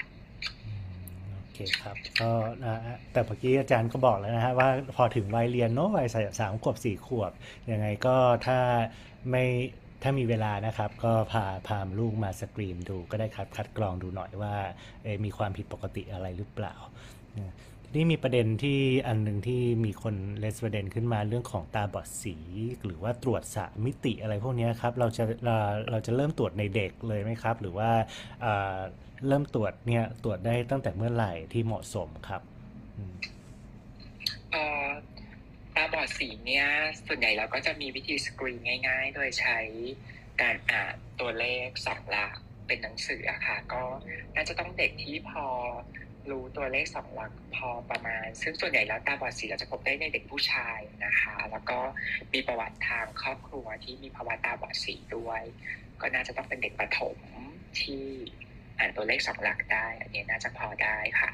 [1.39, 2.31] โอเคครับก็
[2.65, 6.09] นะฮะแต่เมื่อกี้อาจารย์ก็บอกแล้วนะฮะว่าพอถึงวัยเรียนเนาะวัย
[6.41, 7.33] สามขวบสี่ขวบ
[7.71, 8.59] ยังไงก็ถ้า
[9.31, 9.45] ไม่
[10.03, 14.55] ถ้ามีเวลานะครับก็พาพาลูกมาสกรีนดูก็ได้ครับคัดกรองดูหน่อยว่า
[15.03, 16.75] เอ่อมีความผิดปกติอะไรหรือเปล่า
[17.39, 22.37] นะทีนี่มีประเด็นที่อันหนึ่งที่มีคนเลสประเด็นขึ้นมาเรื่องของตาบอดสี
[22.85, 25.57] หรือว่าตรวจสามมิติอะไรพวกนี้ครับเราจะเรา
[25.91, 27.91] เราจะเริ่มตรวจในเด็กเลยไหมครับ หรือว่า
[28.41, 28.77] เอ่อ
[29.27, 32.43] เริ่มตรวจเนี่ยตรวจได้ตั้งแต่เมื่อไหร่ที่เหมาะสมครับ
[35.95, 36.67] บอดสีเนี่ย
[37.07, 39.59] ส่วนใหญ่เราก็จะมีวิธีสกรีนง่าย ๆ โดยใช้
[40.43, 42.33] การอ่านตัวเลขสองหลัก
[42.67, 43.85] เป็นหนังสืออะค่ะ ก็
[44.35, 45.47] น่าจะต้องเด็กที่พอ
[46.31, 51.79] รู้ตัวเลขสองหลักพอประมาณ ซึ่งส่วนใหญ่แล้วตาบอดสีเราจะพบได้ในเด็กผู้ชายนะคะ แล้วก็
[52.33, 55.43] มีประวัติทางครอบครัวที่มีภาวะตาบอดสีด้วย
[56.01, 57.19] ก็น่าจะต้องเป็นเด็กประถม
[57.81, 58.05] ที่
[58.79, 61.31] อ่านตัวเลขสองหลักได้ อันนี้น่าจะพอได้ค่ะ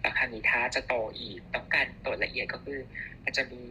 [0.00, 2.80] แล้วคราวนี้ถ้าจะโตอีกต้องการตรวจละเอียดก็คือ
[3.24, 3.64] มันจะมี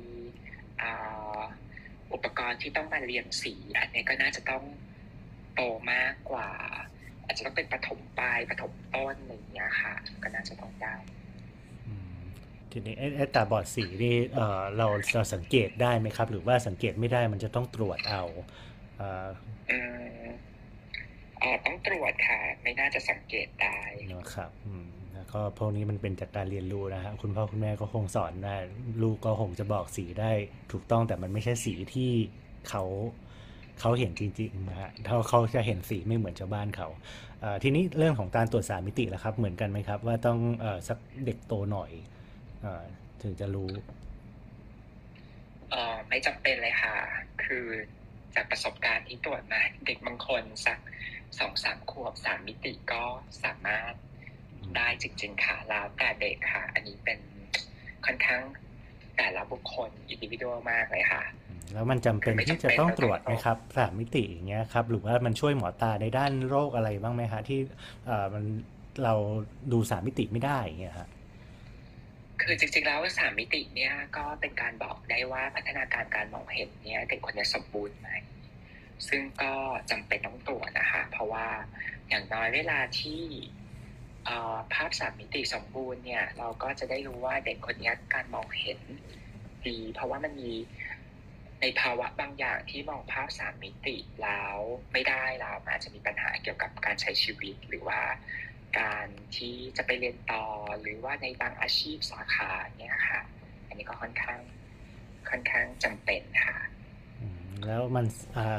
[0.81, 1.41] อ่า
[2.13, 4.63] อุปกรณ์ที่ต้องมาเรียงสี อันนี้ก็น่าจะต้อง
[5.55, 6.49] โตมากกว่า
[7.23, 9.93] อาจจะต้องเป็นปฐมปลายปฐมต้นอะไรอย่างเงี้ยค่ะ
[10.23, 10.95] ก็น่าจะต้องได้
[11.87, 12.19] อืม
[12.71, 18.23] ทีนี้ไอ้ไอ้ตาบอดสีนี่เอ่อเราเราสังเกตได้ไหมครับ หรือว่าสังเกตไม่ได้มันจะต้องตรวจเอา
[18.97, 19.27] เอ่อ
[19.71, 19.79] อื
[20.23, 20.27] ม
[21.41, 23.79] อ๋อต้องตรวจค่ะ ไม่น่าจะสังเกตได้
[24.11, 24.90] นะครับ อืมแล้ว
[25.33, 28.55] ก็พวกนี้มันเป็นจากการเรียนรู้นะฮะคุณพ่อคุณแม่ก็คงสอนได้
[29.01, 30.31] ลูกก็คงจะบอกสีได้
[30.71, 32.11] ถูกต้องแต่มันไม่ใช่สีที่
[32.69, 32.83] เขา
[33.79, 36.87] เขาเห็นจริงๆนะฮะเขาเขาจะเห็นสีไม่เหมือนชาวบ้านเขา
[37.63, 41.91] ทีนี้เรื่องของการตรวจสามมิติแล่ะครับ เหมือนกันไหมครับ ว่าต้องเอ่อสักเด็กโตหน่อย
[42.65, 42.67] อ
[43.23, 43.71] ถึงจะรู้
[45.71, 46.95] เออไม่จำเป็นเลยค่ะ
[47.43, 47.65] คือ
[48.35, 50.79] จากประสบการณ์ที่ตรวจมา เด็กบางคนสัก
[51.39, 53.03] สองสามขวบสามมิติก็
[53.43, 53.93] สามารถ
[54.75, 57.19] ได้จริงๆค่ะแล้วแต่เด็กค่ะ อันนี้เป็น
[58.05, 58.41] ค่อนข้าง
[59.17, 61.23] แต่ละบุคคลอินดิวิวมากเลยค่ะ
[61.73, 67.59] แล้วมันจำเป็นที่จะต้องตรวจไหมครับสามมิติอย่างเงี้ยครับ หรือว่ามันช่วยหมอตาในด้านโรคอะไรบ้างไหมฮะที่
[68.05, 68.43] เอ่อมัน
[69.03, 69.13] เรา
[69.71, 71.09] ดูสามมิติไม่ได้อย่างเงี้ยฮะ
[72.41, 78.09] คือจริงๆแล้วสามมิติเนี่ยก็เป็นการบอกได้ว่าพัฒนาการการมองเห็นเนี่ยเด็กคนนี้สมบูรณ์ไหม
[79.07, 79.53] ซึ่งก็
[79.91, 81.47] จำเป็นต้องตรวจนะคะ เพราะว่า
[82.09, 83.60] อย่างน้อยเวลาที่เอ่อ
[84.73, 88.79] ภาพสามมิติสมบูรณ์เนี่ยเราก็จะได้รู้ว่าเด็กคนนี้การมองเห็น
[89.67, 90.53] ดี เพราะว่ามันมี
[91.61, 94.57] ในภาวะบางอย่างที่มองภาพสามมิติแล้ว
[94.93, 97.99] ไม่ได้แล้วอาจจะมีปัญหาเกี่ยวกับการใช้ชีวิตหรือว่า
[98.79, 99.07] การ
[99.37, 100.45] ที่จะไปเรียนต่อ
[100.81, 103.21] หรือว่าในบางอาชีพสาขาเนี้ยค่ะ
[103.67, 104.39] อันนี้ก็ค่อนข้าง
[105.29, 106.57] ค่อนข้างจำเป็นค่ะ
[107.67, 108.05] แล้วมัน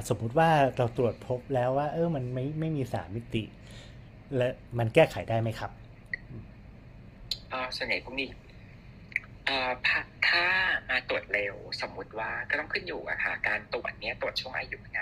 [0.08, 3.44] สมมุติว่าเราตรวจพบแล้วว่า เออมันไม่ไม่มีสามมิติ
[4.36, 5.70] และมันแก้ไขได้ไหมครับ
[7.52, 8.28] อ่อส่วนใหญ่พวกนี้
[10.28, 10.44] ถ้า
[10.90, 15.00] มาตรวจเร็วสมมุติว่าก็ต้องขึ้นอยู่อะค่ะการตรวจเนี้ยตรวจช่วงอายุไหน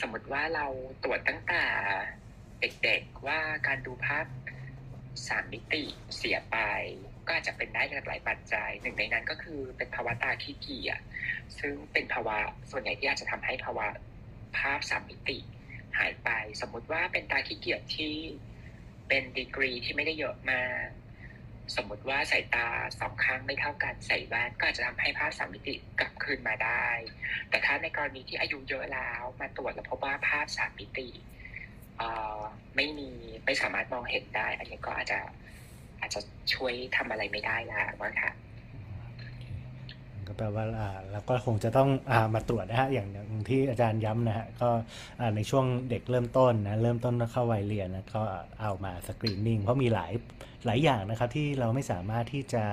[0.00, 0.66] สมมติว่าเรา
[1.04, 1.64] ตรวจตั้งแต่
[2.60, 4.26] เด็กๆว่าการดูภาพ
[5.28, 5.84] สามมิติ
[6.16, 6.56] เสียไป
[7.26, 11.00] ก็อาจจะเป็นได้จากหลายปัจจัยหนึ่งในนั้นก็คือเป็นภาวะตาขี้เกียจ
[11.58, 12.36] ซึ่งเป็นภาวะ
[12.70, 13.86] ส่วนใหญ่ที่อาจจะทำให้ภาวะ
[14.58, 15.38] ภาพสามมิติ
[15.98, 16.28] หายไป
[16.60, 18.14] สมมุติว่าเป็นตาขี้เกียจที่
[19.08, 20.88] เป็นดีกรีที่ไม่ได้เยอะมาก
[21.76, 22.68] สมมุติว่าสายตา
[23.00, 26.86] สองข้างไม่เท่ากันใส่แว่นก็อาจจะทำให้ภาพสามมิติกลับคืนมาได้
[27.50, 31.08] แต่ถ้าในกรณีที่อายุเยอะแล้วมาตรวจแล้วพบว่าภาพสามมิติ
[32.00, 32.40] อ่อ
[32.76, 33.10] ไม่มี
[33.44, 35.20] ไม่สามารถมองเห็นได้ อันนี้ก็อาจจะ
[36.00, 36.20] อาจจะ
[36.54, 38.30] ช่วยทำอะไรไม่ได้แล้วว่าค่ะ
[40.30, 40.64] ก็แปลว่า
[41.10, 43.08] เราก็คงจะต้องอามาตรวจนะฮะอย่าง
[43.48, 44.70] ที่อาจารย์ย้ำนะฮะก็
[45.36, 48.22] ในช่วงเด็กเริ่มต้นนะเริ่มต้นเข้าวัยเรียนนะก็
[48.60, 50.12] เอามาสกรีนนิ่งเพราะมีหลาย
[50.66, 52.64] หลายอย่างนะครับที่เราไม่สามารถที่จะ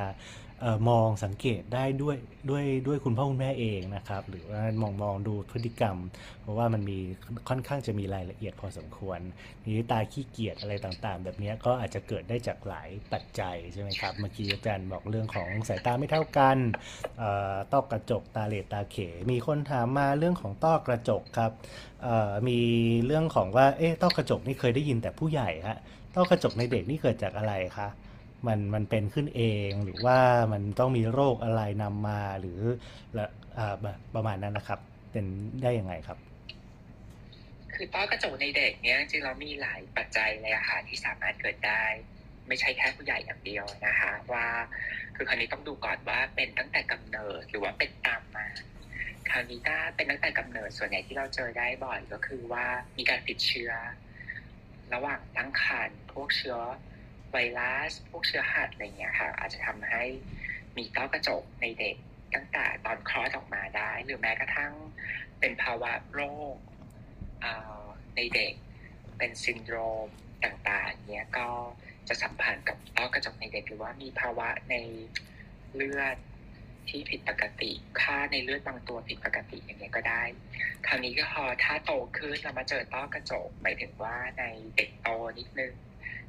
[0.90, 2.18] มองสังเกตได้ด้วย
[2.50, 5.98] ด้วยด้วยคุณพ่อคุณแม่เองนะครับ หรือว่ามองมองดูพฤติกรรม
[6.42, 7.00] เพราะว่ามันมี
[7.50, 9.20] ค่อนข้างจะมีรายละเอียดพอสมควร
[9.76, 16.58] นี้ตาขี้เกียจอะไรต่างๆ แบบนี้ก็อาจจะเกิดได้จากหลายปัจจัยใช่ไหมครับ เมื่อกี้อาจารย์บอกเรื่องของสายตาไม่เท่ากัน
[17.74, 18.98] ต้อกระจกตาเหลดตาเข
[19.32, 21.52] มีคนถามมาเรื่องของต้อกระจกครับ
[22.48, 22.60] มี
[23.06, 25.78] เรื่องของว่าเอ๊ะต้อกระจกนี่เคยได้ยินแต่ผู้ใหญ่ฮะ
[26.16, 27.90] ต้อกระจกในเด็กนี่เกิดจากอะไรคะ
[28.48, 30.20] มันมันเป็นขึ้นเองหรือว่า
[30.54, 32.60] มันต้องมีโรคอะไรนำมาหรือ
[33.18, 33.26] ละ
[33.58, 33.76] อ่า
[34.16, 34.80] ประมาณนั้นนะครับ
[35.12, 35.26] เป็น
[35.64, 36.18] ได้ยังไงครับ
[37.74, 41.84] คือต้อกระจกในเด็กเนี้ยจริงเรามีหลายปัจจัยเลยอะค่ะที่สามารถเกิดได้
[42.48, 44.46] ไม่ใช่แค่ผู้ใหญ่อย่างเดียวนะคะ ว่า
[45.16, 48.48] คือคราวนี้ต้องดูก่อนว่าเป็นตั้งแต่กำเนิดหรือว่าเป็นตามมา
[49.30, 52.66] คราวนี้ถ้าเป็นตั้งแต่กำเนิดส่วนใหญ่ที่เราเจอได้บ่อยก็คือว่า
[52.98, 53.72] มีการติดเชื้อ
[54.94, 56.58] ระหว่างตั้งครรภ์พวกเชื้อ
[57.32, 60.04] ไวรัส พวกเชื้อหัดอะไรเงี้ยค่ะ อาจจะทำให้
[60.78, 61.96] มีต้อกระจกในเด็ก
[62.36, 64.74] ตั้งแต่ตอนคลอดออกมาได้ หรือแม้กระทั่ง
[65.40, 66.22] เป็นภาวะโร
[66.54, 66.58] ค
[68.16, 68.54] ในเด็ก
[69.18, 69.76] เป็นซินโดร
[70.06, 70.08] ม
[70.46, 71.50] ต่างๆเนี้ยก็
[72.08, 74.76] จะสัมพันธ์กับต้อกระจกในเด็กหรือว่ามีภาวะใน
[75.76, 76.18] เลือด
[76.90, 77.72] ที่ผิดปกติ
[78.02, 80.24] ค่าในเลือดบางตัวผิดปกติอย่างเงี้ยก็ได้
[80.88, 84.44] คราวนี้ก็พอถ้าโตขึ้นเรามาเจอต้อกระจกหมายถึงว่าใน
[84.76, 85.08] เด็กโต
[85.40, 85.74] นิดนึง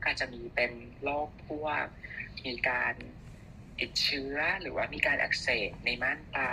[0.04, 0.72] ก็จะมีเป็น
[1.02, 1.86] โรคพวก
[2.46, 2.94] มีการ
[3.80, 6.52] ติดเชื้อหรือว่ามีการอักเสบในม่านตา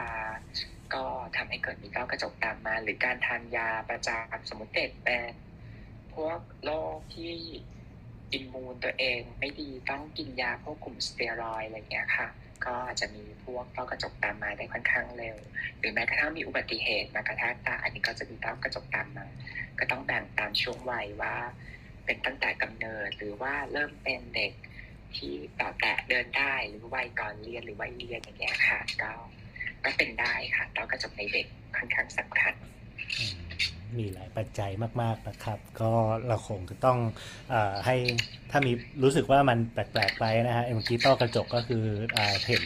[0.94, 5.32] ก็ทำให้เกิดมีต้อกระจกตามมา หรือการทานยาประจำสมมติเด็กเป็น
[6.14, 7.34] พวกโรคที่
[8.34, 12.28] อิมมูนตัวเองไม่ดีต้องกินยาพวกกลุ่มสเตียรอยอะไรเงี้ยค่ะ
[12.66, 15.38] ก็อาจจะมีพวกต้อกระจกตามมาได้ค่อนข้างเร็ว
[15.80, 19.28] หรือแม้กระทั่งมีอุบัติเหตุมากระแทกตาอันนี้ก็จะมีต้อกระจกตามมา
[19.80, 21.36] ก็ต้องแบ่งตามช่วงวัยว่า
[22.06, 24.52] เป็นตั้งแต่กำเนิดหรือว่าเริ่มเป็นเด็ก
[25.16, 29.12] ที่ต่อแตะเดินได้หรือวัยก่อนเรียนหรือวัยเรียนอย่างเงี้ยค่ะก็
[29.86, 31.48] ก็เป็นได้ค่ะต้อกระจกในเด็ก
[31.78, 32.54] ค่อนข้างสำคัญ
[33.98, 35.92] มีหลายปัจจัยมาก ๆ นะครับ ก็
[36.28, 37.00] เราคงจะต้อง
[37.54, 37.96] อให้
[38.52, 38.72] ถ้ามี
[39.04, 41.86] รู้สึกว่ามันแปลก ๆ ไปนะฮะเมื่อกี้ต้อกระจกก็คือ
[42.16, 42.66] อเห็น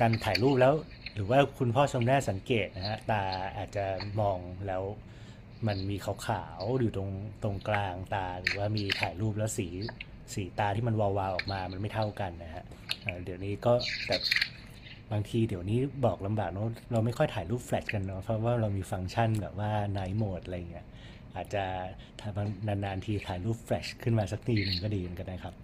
[0.00, 0.74] การถ่ายรูปแล้ว
[1.14, 3.22] หรือว่าคุณพ่อชมแม่สังเกตนะฮะตา
[3.56, 3.84] อาจจะ
[4.20, 4.82] มองแล้ว
[5.66, 7.10] มันมีขาวๆอยู่ตรง
[7.42, 9.68] ตรงกลางตาหรือว่ามีถ่ายรูปแล้วสี
[10.34, 12.64] สีตาที่มันวาวๆออกมา มันไม่เท่ากันนะฮะ
[13.02, 13.72] เอ่อเดี๋ยวนี้ก็
[14.06, 14.16] แต่
[15.12, 20.86] บางทีเดี๋ยวนี้บอกลำบากเนอะเราไม่ค่อยถ่ายรูปแฟลชกันเนาะเพราะว่าเรามีฟังก์ชันแบบว่าไนท์โหมดอะไรเงี้ย
[21.34, 21.64] อาจจะ
[22.20, 25.54] ถ้าบางนานๆทีถ่ายรูปแฟลชขึ้นมาสักทีหนึ่งก็ดีเหมือนกันนะครับ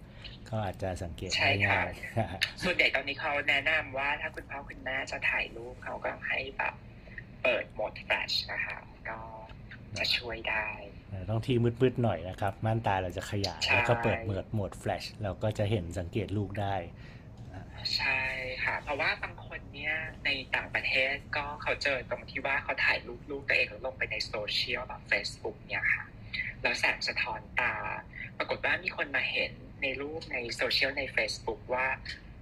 [0.49, 1.81] ก็อาจจะสังเกตใช่ได้ค่ะ
[2.17, 6.73] ง่ายส่วนใหญ่ตอนนี้เขาแนะนำว่าถ้าคุณพ่อคุณแม่จะถ่ายรูปเขาก็ให้แบบ
[7.43, 8.77] เปิดโหมดแฟลชนะคะ
[9.09, 9.17] ก็
[9.99, 10.67] จะช่วยได้
[11.29, 16.75] ต้องที่มืดๆหน่อยนะครับ ม่านตาเราจะขยายใช่แล้วก็เปิดโหมดโหมดแฟลชเราก็จะเห็นสังเกตลูกได้
[17.95, 18.19] ใช่
[18.63, 26.05] ค่ะ เพราะว่าบางคนเนี่ยในต่างประเทศก็เขาเจอตรงที่ว่าเขาถ่ายรูปลูกตัวเองแล้วลงไปในโซเชียลแบบ Facebook เนี่ยค่ะ
[26.61, 27.73] แล้วแสงสะท้อนตา
[28.37, 31.87] ปรากฏว่ามีคนมาเห็นในรูปในโซเชียลใน Facebook ว่า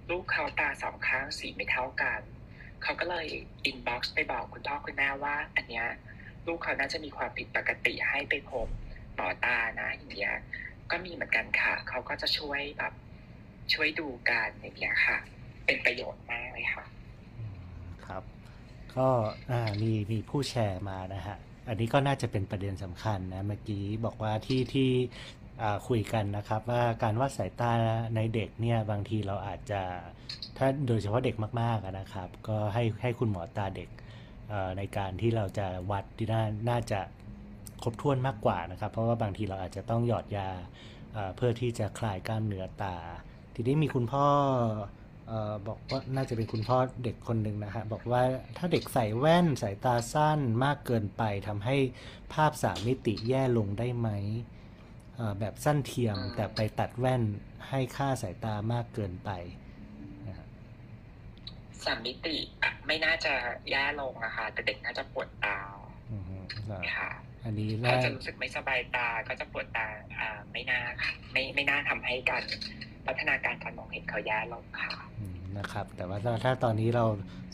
[0.10, 2.22] ลูกเขาตาสองข้างสีไม่เท่ากัน
[2.84, 3.28] เขาก็เลย
[3.66, 5.88] อินบ็อกซ์ไปบอกคุณพ่อคุณแม่ว่า อันเนี้ย
[6.46, 8.68] ลูกเขาน่าจะมีความผิดปกติให้ไปพบ
[9.16, 10.36] หมอตานะอย่างเงี้ย
[10.92, 12.94] ก็มีเหมือนกันค่ะ เขาก็จะช่วยแบบ
[13.74, 15.18] ช่วยดูกันอย่างเงี้ยค่ะ
[15.66, 16.86] เป็นประโยชน์มากเลยค่ะ
[18.06, 18.24] ครับ
[18.96, 19.08] ก็
[19.52, 21.38] อ่ามีมีผู้แชร์มานะฮะ
[21.68, 24.90] อันนี้ก็น่าจะเป็นประเด็นสำคัญนะเมื่อกี้บอกว่าที่ที่
[25.62, 27.72] อ่าคุยกันนะครับว่าการวัดสายตา
[28.16, 29.82] ในเด็กเนี่ยบางทีเราอาจจะ
[30.58, 33.90] ถ้าโดยเฉพาะเด็กมากๆนะครับ ก็ให้ให้คุณหมอตาเด็ก
[34.78, 37.02] ในการที่เราจะวัดที่น่านาจะ
[37.84, 40.50] ครบถ้วนมากกว่านะครับ เพราะว่าบางทีเราอาจจะต้องหยอดยา
[41.36, 42.96] เพื่อที่จะคลายกล้ามเนื้อตา
[43.56, 44.28] ทีนี้มีคุณพ่อ
[45.32, 45.34] อ
[45.68, 48.22] บอกว่าน่าจะเป็นคุณพ่อเด็กคนหนึ่งนะฮะบอกว่า
[48.58, 51.76] ถ้าเด็กใส่แว่นสายตาสั้นมากเกินไปทำให้
[52.34, 54.10] ภาพสามมิติแย่ลงได้ไหม
[55.40, 57.24] แบบสั้นเทียมแต่ไปตัดแว่น
[57.70, 59.30] ให้ค่าสายตามากเกินไป
[61.86, 63.34] สามมิติอะไม่น่าจะ
[63.70, 65.58] แย่ลงนะคะแต่เด็กน่าจะปวดตา
[66.12, 66.38] อือฮึ
[66.72, 67.10] อ่าค่ะ
[67.46, 69.88] อันนี้เขาน่าจะรู้สึกไม่สบายตาก็จะปวดตา
[70.20, 72.44] อ่าไม่น่าค่ะไม่ไม่น่าทำให้การ
[73.06, 77.06] พัฒนาการการมองเห็นเขาแย่ลงค่ะอืมนะครับ แต่ว่าถ้าถ้าตอนนี้เรา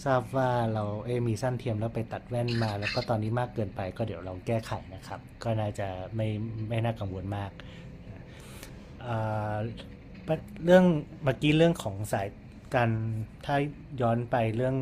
[0.06, 6.28] ทราบว่าเราเอะมีสั้นเทียมแล้วไปตัดแว่นมา แล้วก็ตอนนี้มากเกินไปก็เดี๋ยวลองแก้ไขนะครับ ก็น่าจะไม่
[6.70, 7.52] ไม่น่ากังวลมาก
[9.06, 9.56] อ่า
[10.66, 10.84] เรื่อง
[11.24, 12.28] เมื่อกี้เรื่องของสาย
[12.76, 12.90] การ
[13.46, 13.56] ถ้า
[14.02, 14.78] ย้อนไปเรื่อง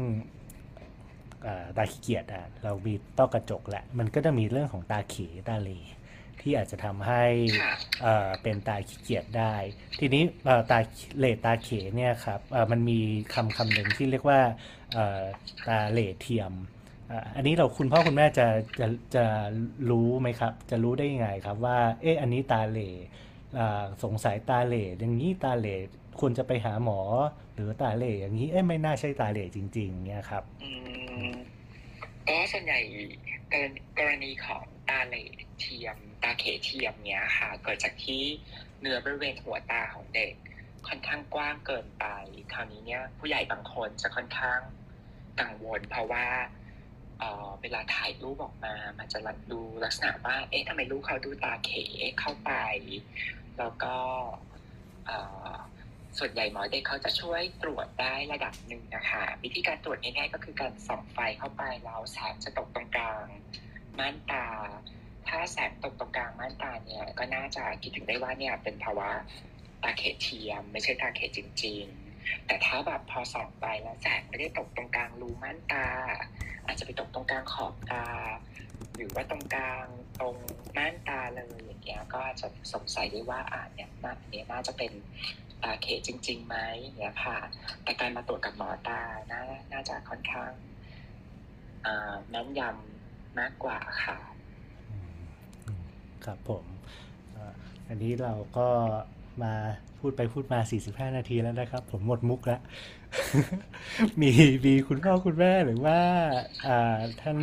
[1.46, 5.16] อาตาขี้เกียจอะเรามีต้อกระจกแหละ มันก็จะมีเรื่องของตาเข
[5.48, 5.72] ตาเหล
[6.42, 7.24] ที่อาจจะทำให้
[7.62, 9.56] ค่ะเอ่อเป็นตาขี้เกียจได้
[10.00, 10.80] ทีนี้เอ่อตา
[11.18, 13.00] เหลตาเขเนี่ยครับเอ่อมันมี
[13.34, 14.40] คำคำหนึ่งที่เรียกว่า
[14.94, 15.22] เอ่อ
[15.68, 16.54] ตาเหลเทียม
[17.12, 18.48] อะอันนี้เราคุณพ่อคุณแม่จะ
[18.80, 19.26] จะจะ
[19.90, 22.80] รู้ไหมครับ จะรู้ได้ยังไงครับว่าเอ๊ะอันนี้ตาเหล
[23.60, 25.76] อ่าสงสัยตาเหล่อย่างนี้ตาเหล่
[26.20, 27.02] ควรจะไปหาหมอ
[27.58, 30.72] หรือตาเหล่อย่างนี้เอ้ยไม่น่าใช่ตาเหล่จริง ๆ เนี่ยครับอื
[31.28, 31.32] ม
[32.28, 32.80] ก็ส่วนใหญ่
[33.52, 35.24] กรณีกรณีของตาเหล่
[35.60, 38.24] เทียม ตาเขเทียมเนี้ยค่ะ เกิดจากที่
[38.80, 40.34] เนื้อบริเวณหัวตาของเด็ก
[40.88, 42.06] ค่อนข้างกว้างเกินไป
[42.54, 44.60] คราวนี้เนี่ย ผู้ใหญ่บางคนจะค่อนข้าง
[45.40, 46.26] กังวล เพราะว่า
[47.20, 49.20] เออเวลาถ่ายรูปออกมา มันจะ
[49.52, 51.72] ดูลักษณะว่า เอ๊ะทำไมลูกเขาดูตาเข
[52.20, 52.52] เข้าไป
[53.58, 53.96] แล้วก็
[55.06, 55.12] เอ
[55.50, 55.56] อ
[56.20, 63.26] ส่วนใหญ่หมอเด็กเขาจะช่วยตรวจได้ระดับหนึ่งนะคะ วิธีการตรวจง่ายๆก็คือการส่องไฟเข้าไปแล้วแสงจะตกตรงกลาง
[64.00, 64.46] ม่านตา
[65.28, 69.10] ถ้าแสงตกตรงกลางม่านตาเนี่ยก็น่าจะคิดถึงได้ว่าเนี่ยเป็นภาวะ
[69.84, 71.84] ตาเขตเทียม ไม่ใช่ตาเขตจริง
[72.16, 75.88] ๆ แต่ถ้าแบบพอส่องไปแล้วแสงไม่ได้ตกตรงกลางรูม่านตา
[76.66, 78.06] อาจจะไปตกตรงกลางขอบตา
[78.96, 79.86] หรือว่าตรงกลาง
[80.20, 80.36] ตรง
[80.78, 84.92] ม่านตาเลยอย่างเงี้ยก็อาจจะสงสัยได้ว่าอ่าเนี่ยน่าเนี่ยน่าจะเป็น
[85.64, 86.56] ตาเขจริง ๆ ไหม
[86.96, 87.38] เนี่ยค่ะ
[87.84, 89.02] แต่การมาตรวจกับหมอตา
[89.32, 89.42] น่า
[89.72, 90.52] น่าจะค่อนข้าง
[92.30, 94.18] แม่นยำมากกว่าค่ะ
[96.26, 96.66] ครับผม
[97.88, 98.70] อันนี้เราก็
[99.44, 99.54] มา
[100.00, 100.60] พูดไปพูดมา
[101.10, 102.62] 45 นาทีแล้วนะครับ ผมหมดมุกแล้ว
[104.22, 104.32] มี
[104.66, 106.00] มีคุณพ่อคุณแม่หรือว่า
[107.22, 107.38] ท่าน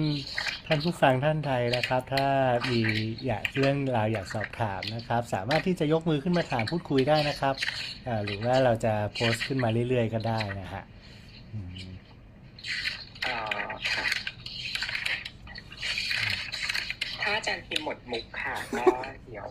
[0.67, 2.27] ท่านผู้ฟังท่านไทยนะครับ ถ้า
[2.71, 2.81] มี
[3.27, 7.55] อยากเรื่องราวอยากสอบถามนะครับ สามารถที่จะยกมือขึ้นมาถามพูดคุยได้นะครับ
[8.25, 10.83] หรือว่าเราจะโพสต์ขึ้นมาเรื่อยๆ ก็ได้นะฮะ
[17.21, 18.85] ถ้าอาจารย์พิมหมดมุกค่ะก็
[19.27, 19.49] เดี๋ยว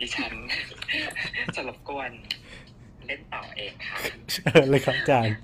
[0.00, 0.32] ดิฉัน
[1.54, 2.10] จะรบกวน
[3.06, 3.98] เล่นต่อเองค่ะ
[4.32, 5.36] เชิญเลยครับอาจารย์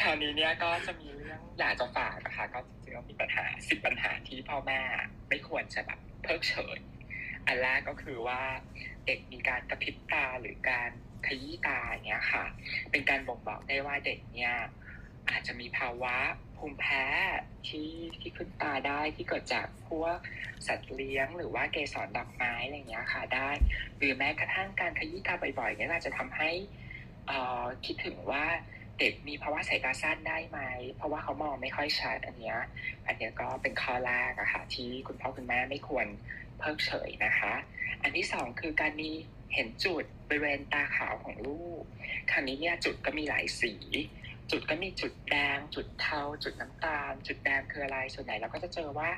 [0.00, 4.80] คราวนี้เนี่ยก็จะมีเรื่องอยากจะฝากนะคะก็จริงๆก็มีปัญหาสิบปัญหาที่พ่อแม่
[5.28, 6.78] ไม่ควรจะแบบเพิกเฉย
[7.46, 8.40] อันแรกก็คือว่า
[9.06, 10.90] เด็กมีการกระพริบตาหรือการ
[11.26, 12.44] ขยี้ตาอย่างเงี้ยค่ะ
[12.90, 14.54] เป็นการบ่งบอกได้ว่าเด็กเนี่ย
[15.30, 16.16] อาจจะมีภาวะ
[16.58, 17.04] ภูมิแพ้
[17.68, 17.90] ที่
[18.20, 20.16] ที่ขึ้นตาได้ที่เกิดจากพวก
[20.66, 23.50] สัตว์เลี้ยง หรือว่าเกสรดอกไม้อะไรอย่างเงี้ยค่ะได้
[23.98, 26.50] หรือแม้กระทั่งการขยี้ตาบ่อยๆเนี่ยอาจจะทำให้
[27.28, 28.44] เอ่อคิดถึงว่า
[28.98, 30.60] เด็กมีภาวะสายตาสั้นได้ไหม
[30.96, 32.58] เพราะว่าเขามองไม่ค่อยชัดอันเนี้ย
[33.06, 36.06] อันเนี้ยก็เป็นข้อแรกอะค่ะที่คุณพ่อคุณแม่ไม่ควร
[36.58, 37.54] เพิกเฉยนะคะ
[38.02, 39.10] อันที่สองคือการมี
[39.54, 41.82] เห็นจุดบริเวณตาขาวของลูก
[42.30, 43.74] คราวนี้เนี่ยจุดก็มีหลายสี
[44.50, 49.10] จุดก็มีจุดแดง จุดเทา จุดน้ำตาล จุดแดงคืออะไรส่วนใหญ่เราก็จะเจอว่า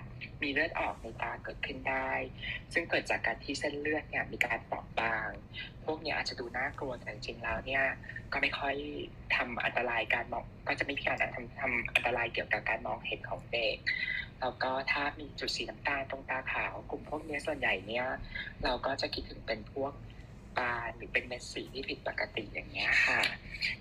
[0.43, 2.11] มีเลือดออกในตาเกิดขึ้นได้
[2.73, 5.29] ซึ่งเกิดจากการที่เส้นเลือดเนี่ยมีการเปราะบาง
[5.85, 7.85] พวกเนี้ยอาจจะดูน่ากลัวแต่จริงๆแล้วเนี่ย
[8.33, 8.75] ก็ไม่ค่อย
[9.35, 13.77] ทำอันตรายการมองก็จะไม่มีการทำทำอันตรายเกี่ยวกับการมองเห็นของเด็ก
[14.41, 18.07] แล้วก็ถ้ามีจุดสีน้ำตาลตรงตาขาวกลุ่มพวกนี้ส่วนใหญ่เนี่ย
[18.65, 19.93] เราก็จะคิดถึงเป็นพวก
[20.59, 23.21] ปานหรือเป็นเม็ดสีที่ผิดปกติอย่างเงี้ยค่ะ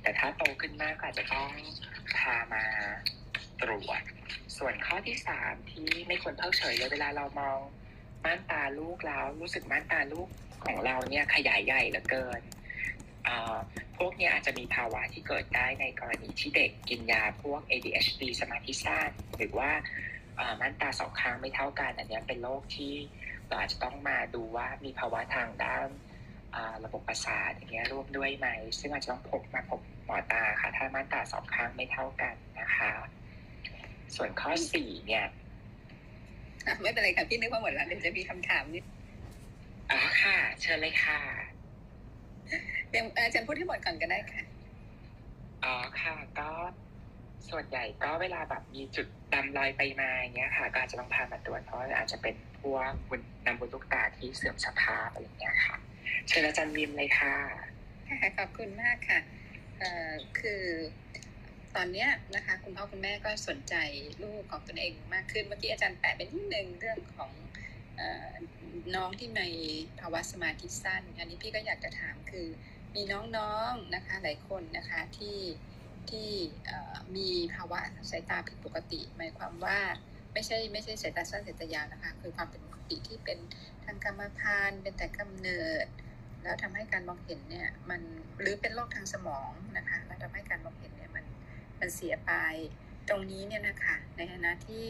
[0.02, 1.50] แต่ถ้าโตขึ้นมากก็อาจจะต้อง
[2.18, 2.66] พามา
[3.62, 4.02] ตรวจ
[4.58, 7.60] ส่วนข้อที่สามที่ไม่ควรเพิกเฉยเลยเวลาเรามอง
[8.26, 10.28] ม่านตาลูกแล้วรู้สึกม่านตาลูก
[10.66, 12.42] ของเราเนี่ยขยายใหญ่เหลือเกิน
[13.98, 19.72] พวกนี้อาจจะมีภาวะที่เกิดได้ในกรณีที่เด็กกินยาพวก ADHD สมาธิสั้นหรือว่า
[20.60, 22.94] ม่านตาสองข้างไม่เท่ากันอันนี้เป็นโรคที่
[23.48, 25.88] เราอาจจะต้องมาดูว่ามีภาวะทางด้าน
[26.86, 28.48] ระบบประสาทอย่างเงี้ยร่วมด้วยไหม
[28.80, 32.92] ซึ่งอาจจะต้องพบมาพบหมอตาค่ะ ถ้าม่านตาสองข้างไม่เท่ากันนะคะ
[34.16, 35.26] ส่วนข้อสี่เนี่ย
[36.66, 38.84] อะไม่เป็นไรค่ะพี่นึกว่าหมดแล้วเดี๋ยวจะมีคำถามนิด
[39.92, 41.20] อ๋อค่ะ เชิญเลยค่ะ
[42.90, 44.44] เดี๋ยวเอ่ออาจารย์พูดให้หมดก่อนก็ได้ค่ะ
[45.64, 46.50] อ๋อค่ะ ก็
[47.50, 55.78] ส่วนใหญ่ก็เวลาแบบมีจุดดำลอยไปมาอย่างเงี้ยค่ะ ก็อาจจะต้องพามาตรวจเพราะอาจจะเป็นพวกบุญนำบุญลูกตาที่เสื่อมสภาพอะไรอย่างเงี้ยค่ะ
[56.28, 57.36] เชิญอาจารย์วิมเลยค่ะ
[58.08, 59.20] ค่ะขอบคุณมากค่ะ
[60.40, 60.64] คือ
[61.76, 63.76] ตอนนี้นะคะคุณพ่อคุณแม่ก็สนใจ
[64.24, 67.32] ลูกของตนเองมากขึ้นเมื่อกี้อาจารย์แปะเป็นนิดนึงเรื่องของ
[68.96, 69.50] น้องที่มี
[70.00, 72.48] ภาวะสมาธิสั้น อันนี้พี่ก็อยากจะถามคือ
[72.96, 73.02] มี
[73.38, 75.40] น้องๆนะคะหลายคนนะคะที่
[76.10, 76.30] ที่
[77.16, 77.80] มีภาวะ
[78.10, 79.80] สายตาผิดปกติ หมายความว่า
[80.34, 83.40] ไม่ใช่ไม่ใช่สายตาสั้นสายตายาวนะคะ คือความเป็นปกติที่เป็น
[83.86, 85.86] ทางกรรมพันธุ์เป็นแต่กำเนิด
[86.44, 88.02] แล้วทำให้การมองเห็นเนี่ยมัน
[88.40, 91.26] หรือเป็นโรคทางสมองนะคะ แล้วทำให้การมองเห็นเนี่ยมัน
[91.80, 92.34] มันเสียไป
[93.10, 94.86] ตรงนี้เนี่ยนะคะในฐานะที่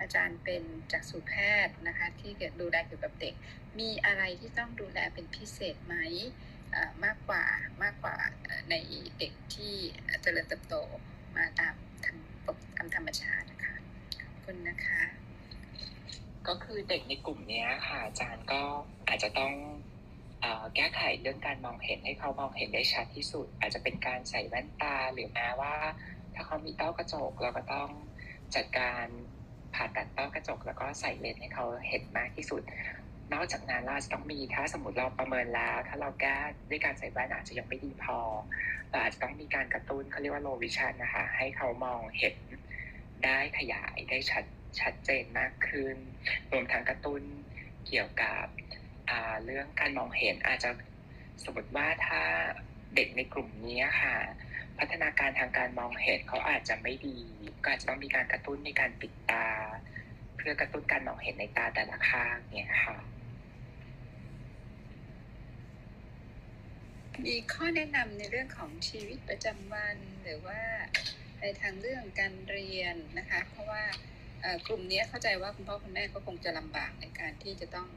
[0.00, 0.62] อาจารย์เป็น
[0.92, 1.32] จักษุแพ
[1.66, 2.30] ทย์นะคะ ที่
[2.60, 3.34] ดูแลเกี่ยวกับเด็ก
[3.80, 5.96] มีอะไรที่ต้องดูแลเป็นพิเศษไหม
[7.04, 7.44] มากกว่า
[7.82, 8.16] มากกว่า
[8.70, 8.74] ใน
[9.18, 9.74] เด็กที่
[10.22, 10.74] เจริญเติบโต
[11.36, 11.74] มาตาม
[12.04, 12.16] ธรรม
[12.76, 13.74] ตามธรรมชาตินะคะ
[14.44, 15.02] คุณนะคะ
[16.48, 18.62] ก็คือเด็กในกลุ่มนี้ค่ะ อาจารย์ก็
[19.08, 19.52] อาจจะต้อง
[20.44, 25.74] อแก้ไขเรื่องการมองเห็นให้เขามองเห็นได้ชัดที่สุด อาจจะเป็นการใส่แว่นตาหรือแม้ว่า
[26.34, 27.88] ถ้าเขามีต้อกระจกเราก็ต้อง
[28.54, 29.06] จัดการ
[29.74, 32.62] ผ่าตัดต้อกระจก แล้วก็ใส่เลนส์ให้เขาเห็นมากที่สุด
[33.32, 36.36] นอกจากนั้นเราจะต้องมีถ้าสมมติเราประเมินแล้ว ถ้าเราแก้
[36.70, 38.18] ด้วยการใส่แว่นอาจจะยังไม่ดีพอ
[38.90, 42.36] เราอาจจะต้องมีการกระตุ้นเขาเรียกว่า low vision นะคะ ให้เขามองเห็น
[43.24, 44.44] ได้ขยายได้ชัด
[44.80, 45.96] ชัดเจนมากขึ้น
[46.52, 47.22] รวมทั้งกระตุ้น
[47.86, 48.44] เกี่ยวกับ
[49.44, 50.70] เรื่องการมองเห็นอาจจะ
[51.44, 52.22] สมมติว่าถ้า
[52.94, 54.16] เด็กในกลุ่มนี้ค่ะ
[54.78, 57.18] พัฒนาการทางการมองเห็นเขาอาจจะไม่ดี
[57.62, 59.48] ก็อาจจะต้องมีการกระตุ้นในการปิดตา
[60.36, 62.96] เพื่อกระตุ้นการมองเห็นในตาแต่ละข้างเนี่ยค่ะ
[67.26, 70.60] มีข้อแนะนำในเรื่องของชีวิตประจำวันหรือว่า
[71.42, 73.82] ในทางเรื่องการเรียนนะคะ เพราะว่า
[74.40, 77.88] เอ่อกลุ่มนี้เข้าใจว่าคุณพ่อคุณแม่ก็คงจะลำบากในการที่จะต้อง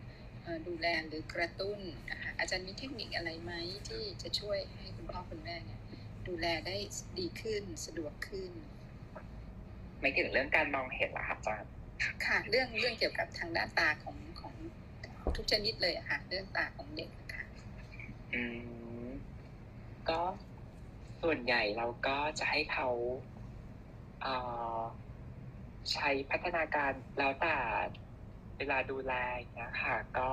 [0.43, 1.79] เอ่อดูแลหรือกระตุ้น
[2.11, 3.51] นะคะอาจารย์มีเทคนิคอะไรไหม
[3.89, 5.79] ที่จะช่วยให้คุณพ่อคุณแม่เนี่ย
[6.27, 6.75] ดูแลได้
[7.19, 8.51] ดีขึ้นสะดวกขึ้น
[9.99, 11.71] ไม่ถึงเรื่องการมองเห็นเหรอคะอาจารย์
[12.25, 14.53] ค่ะ เรื่องเรื่องเกี่ยวกับทางด้านตาของของ
[15.35, 17.43] ทุกชนิดเลยอะค่ะเรื่องตาของเด็กค่ะ
[18.33, 18.41] อื
[19.05, 19.07] ม
[20.09, 20.21] ก็
[21.21, 22.89] ส่วนใหญ่เราก็จะให้เขา
[23.33, 23.34] เอ่อ
[25.91, 27.55] ใช้พัฒนาการแล้วแต่
[28.57, 30.31] เวลาดูแลอย่างเงี้ยค่ะก็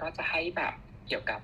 [0.00, 0.74] ก็จะให้แบบ
[1.06, 1.40] เกี่ยวกับ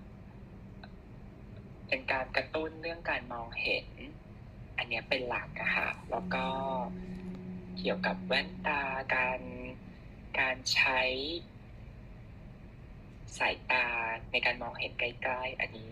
[1.88, 3.88] เป็นการกระตุ้นเรื่องการมองเห็น
[4.78, 6.46] อันนี้เป็นหลักอะค่ะแล้วก็
[7.78, 8.82] เกี่ยวกับแว่นตา
[9.14, 9.40] การ
[10.40, 11.00] การใช้
[13.38, 13.86] สายตา
[14.30, 15.90] ในการมองเห็นใกล้ๆ อันนี้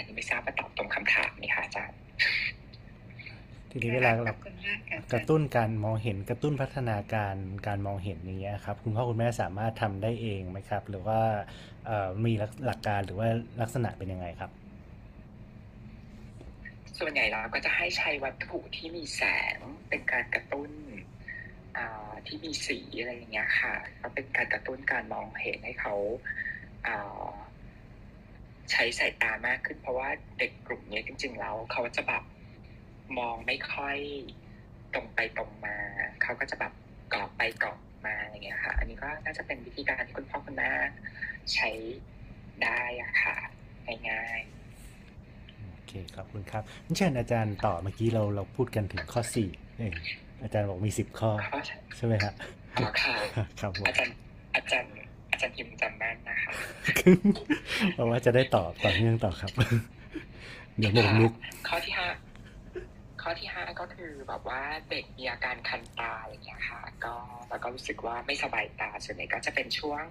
[0.00, 1.98] อันนี้ไม่ทราบว่าตอบตรงคำถามไหมคะอาจารย์
[3.70, 7.34] ทีนี้เวลาขเราอบคุณมากค่ะกระตุ้นการมองเห็นกระตุ้นพัฒนาการ
[7.66, 11.20] การมองเห็นอย่างเงี้ยครับคุณพ่อคุณแม่สามารถทำได้เองไหมครับ หรือว่า
[11.86, 13.28] เอ่อมีหลักหลักการหรือว่า
[13.60, 14.50] ลักษณะเป็นยังไงครับ
[16.98, 19.22] ส่วนใหญ่เราก็จะให้ใช้วัตถุที่มีแส
[19.54, 19.56] ง
[19.88, 20.70] เป็นการกระตุ้น
[21.76, 25.94] อ่าที่มีสีอะไรอย่างเงี้ยค่ะก็เป็นการกระตุ้นการมองเห็นให้เขา
[26.86, 27.30] อ่า
[28.72, 30.08] ใช้สายตามากขึ้น เพราะว่า
[30.38, 32.22] เด็กกลุ่มนี้จริง ๆ แล้วเขาจะแบบ
[33.18, 33.96] มองไม่ค่อย
[34.94, 35.76] ตรงไปตรงมา
[36.22, 36.72] เขาก็จะแบบ
[37.12, 40.72] กรอบไปกรอบมาอย่างเงี้ยค่ะ อันนี้ก็น่าจะเป็นวิธีการที่คุณพ่อคุณแม่
[41.54, 41.70] ใช้
[42.62, 43.36] ได้อะค่ะ
[44.08, 49.48] ง่ายๆโอเคขอบคุณครับงั้นเชิญอาจารย์ต่อเมื่อกี้เราเราพูดกันถึงข้อสี่
[49.78, 49.94] เอง
[50.42, 51.60] อาจารย์บอกมีสิบข้อข้อ
[51.96, 52.32] ใช่ไหมฮะ
[52.76, 53.16] อ๋อค่ะ
[53.60, 54.14] ครับผมอาจารย์
[54.54, 55.09] อาจารย์อา
[55.40, 56.52] จารย์พิมพ์จำแม่นนะคะ
[57.94, 59.52] เพราะว่าจะได้ตอบต่อเนื่องต่อครับ
[60.78, 61.32] เดี๋ยวหมกมุก
[61.68, 62.08] ข้อที่ห้า
[63.22, 64.60] ข้อที่ห้าก็คือแบบว่า
[64.90, 67.14] เด็กมีอาการคันตาอย่างเงี้ยค่ะ ก็
[67.48, 70.02] แล้วก็รู้สึกว่าไม่สบายตาส่วนใหญ่ก็จะเป็นช่วง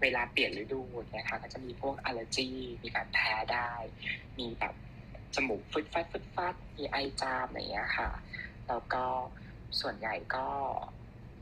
[0.00, 2.48] เวลาเปลี่ยนฤดูอย่างเงี้ยค่ะก็จะมีพวก allergy
[2.82, 3.70] มีการแพ้ได้
[4.38, 4.74] มีแบบ
[5.34, 8.10] จมูกฟึดฟัดฟึดฟัดมีไอจามอะไรอย่างเงี้ยค่ะ
[8.68, 9.04] แล้วก็
[9.80, 10.46] ส่วนใหญ่ก็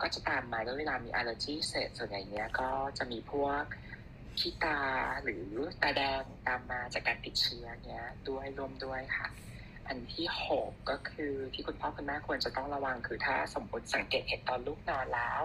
[0.01, 3.63] ก็จะตามมาด้วยเวลามี allergy เสร็จส่วนใหญ่เนี้ยก็จะมีพวก
[4.39, 4.81] ขี้ตา
[5.23, 5.49] หรือ
[5.83, 9.29] ตาแดงตามมาจากการติดเชื้อเนี้ยด้วยร่วมด้วยค่ะ
[9.87, 15.43] อันที่หกก็คือที่คุณพ่อคุณแม่ควรจะต้องระวังคือถ้าสมมติสังเกตเห็นตอนลูกนอนแล้ว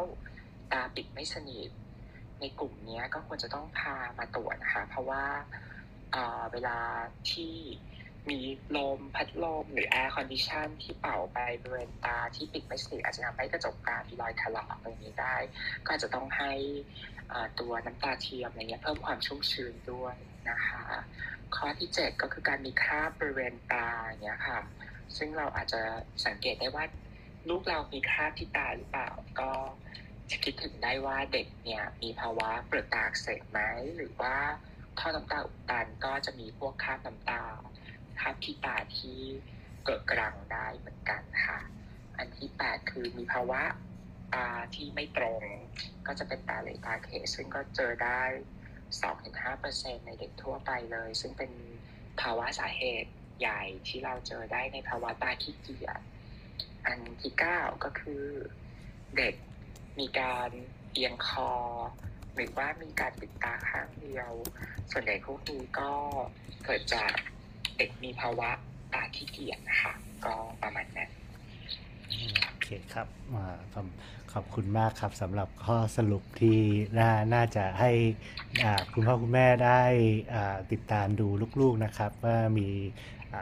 [0.72, 1.70] ตาปิดไม่สนิท
[2.40, 5.24] ในกลุ่มเนี้ยก็ควรจะต้องพามาตรวจนะคะ เพราะว่า
[6.12, 6.78] เอ่อเวลา
[7.32, 7.56] ที่
[8.30, 8.40] มี
[8.78, 15.36] ลมพัดลมหรือ air condition ที่เป่าไปบริเวณตาที่ปิดไม่สนิทอาจจะทำให้กระจกตามีรอยถลอกตรงนี้ได้
[15.86, 16.54] ก็อาจจะต้องให้
[17.60, 20.16] ตัวน้ำตาเทียมอะไรเงี้ยเพิ่มความชุ่มชื้นด้วย
[20.50, 20.84] นะคะ
[21.56, 24.60] ข้อที่ 7 ก็คือการมีคราบบริเวณตาอย่างเงี้ยค่ะ
[25.18, 25.82] ซึ่งเราอาจจะ
[26.26, 26.86] สังเกตได้ว่า
[27.50, 29.10] ลูกเรามีคราบที่ตาหรือเปล่า
[29.40, 29.52] ก็
[30.30, 33.60] จะคิดถึงได้ว่าเด็กเนี่ยมีภาวะเปลือกตาเสบไหม
[33.96, 34.36] หรือว่า
[35.00, 37.42] ท่อน้ำตาอุดตันก็จะมีพวกคราบน้ำตา
[38.20, 39.20] คราบที่ตาที่
[39.86, 41.60] เกิดกรังได้เหมือนกันค่ะ
[42.18, 43.62] อันที่8คือมีภาวะ
[44.36, 45.44] ตาที่ไม่ตรง
[46.08, 48.22] ก็จะเป็นตาเหลตาเขซึ่งก็เจอได้
[48.94, 51.52] 2-5%ในเด็กทั่วไปเลย ซึ่งเป็น
[52.22, 56.00] ภาวะสาเหตุใหญ่ที่เราเจอได้ในภาวะตาขี้เกียจ
[56.86, 58.24] อันที่9ก็คือ
[59.18, 59.36] เด็ก
[60.00, 60.50] มีการ
[60.94, 61.52] เอียงคอ
[62.36, 64.32] หรือว่ามีการปิดตาข้างเดียว
[64.92, 65.92] ส่วนใหญ่พวกนี้ก็
[66.66, 67.14] เกิดจาก
[67.78, 68.50] เด็กมีภาวะ
[68.94, 69.94] ตาขี้เกียจนะคะ
[70.26, 71.10] ก็ประมาณนั้น
[72.48, 73.08] โอเคครับ
[73.74, 73.88] ขอบ
[74.34, 76.60] ขอบคุณมากครับสำหรับข้อสรุปที่
[77.00, 77.92] น่าน่าจะให้
[78.94, 79.82] คุณพ่อคุณแม่ได้
[80.72, 81.28] ติดตามดู
[81.62, 82.68] ลูกๆนะครับ ว่ามี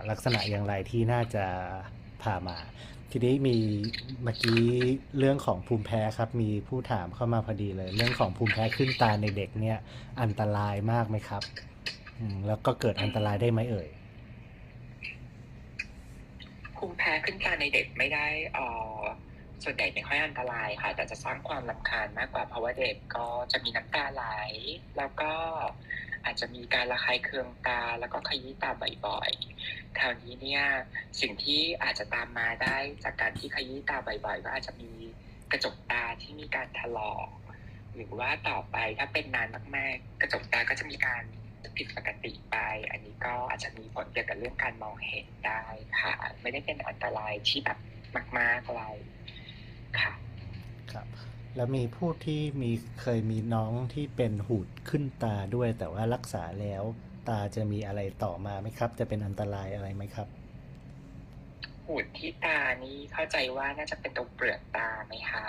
[0.09, 1.45] ลักษณะอย่างไรที่น่าจะ
[2.21, 2.57] พามา
[3.11, 3.57] ทีนี้มี
[4.23, 4.61] เมื่อกี้
[5.17, 9.77] เรื่องของภูมิแพ้ครับ มีผู้ถามเข้ามาพอดีเลย เรื่องของภูมิแพ้ขึ้นตาในเด็กเนี่ย
[10.21, 11.43] อันตรายมากไหมครับ
[12.47, 13.87] แล้วก็เกิดอันตรายได้ไหมเอ่ย
[16.81, 18.27] ภูมิแพ้ขึ้นตาในเด็กไม่ได้
[18.57, 18.67] อ่
[18.97, 19.01] อ
[19.63, 24.25] ส่วนใหญ่ไม่ค่อยอันตรายค่ะ แต่จะสร้างความลำคาญมากกว่าเพราะว่าเด็กก็จะมีน้ำตาไหล
[24.97, 25.33] แล้วก็
[26.25, 28.71] อาจจะมีการระคายเคืองตาแล้วก็ขยี้ตา
[29.07, 30.63] บ่อยๆ คราวนี้เนี่ย
[31.21, 34.91] สิ่งที่อาจจะตามมาได้จากการที่ขยี้ตาบ่อยๆ ก็อาจจะมี
[35.51, 37.27] กระจกตาที่มีการถลอก
[37.95, 41.23] หรือว่าต่อไปถ้าเป็นนานมากๆ กระจกตาก็จะมีการ
[41.77, 42.55] ผิดปกติไป
[42.91, 45.63] อันนี้ก็อาจจะมีผลเกี่ยวกับเรื่องการมองเห็นได้
[45.99, 47.77] ค่ะ ไม่ได้เป็นอันตรายที่แบบ
[48.39, 48.83] มากๆอะไร
[49.99, 50.13] ค่ะ
[50.91, 51.07] ครับ
[51.55, 56.83] แล้วมีผู้ที่มีเคยมีน้องที่เป็นหูดขึ้นตาด้วย แต่ว่ารักษาแล้ว
[57.29, 60.27] ตาจะมีอะไรต่อมาไหมครับ จะเป็นอันตรายอะไรไหมครับ
[61.85, 65.45] หูดที่ตานี่เข้าใจว่าน่าจะเป็นตรงเปลือกตาไหมคะ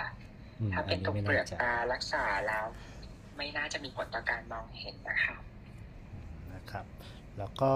[0.59, 2.65] อืมถ้าเป็นตรงไม่เปลืน่าอกจะตารักษาแล้ว
[3.37, 5.35] ไม่น่าจะมีผลต่อการมองเห็นนะคะ
[6.63, 6.85] นะครับ
[7.39, 7.71] แล้วก็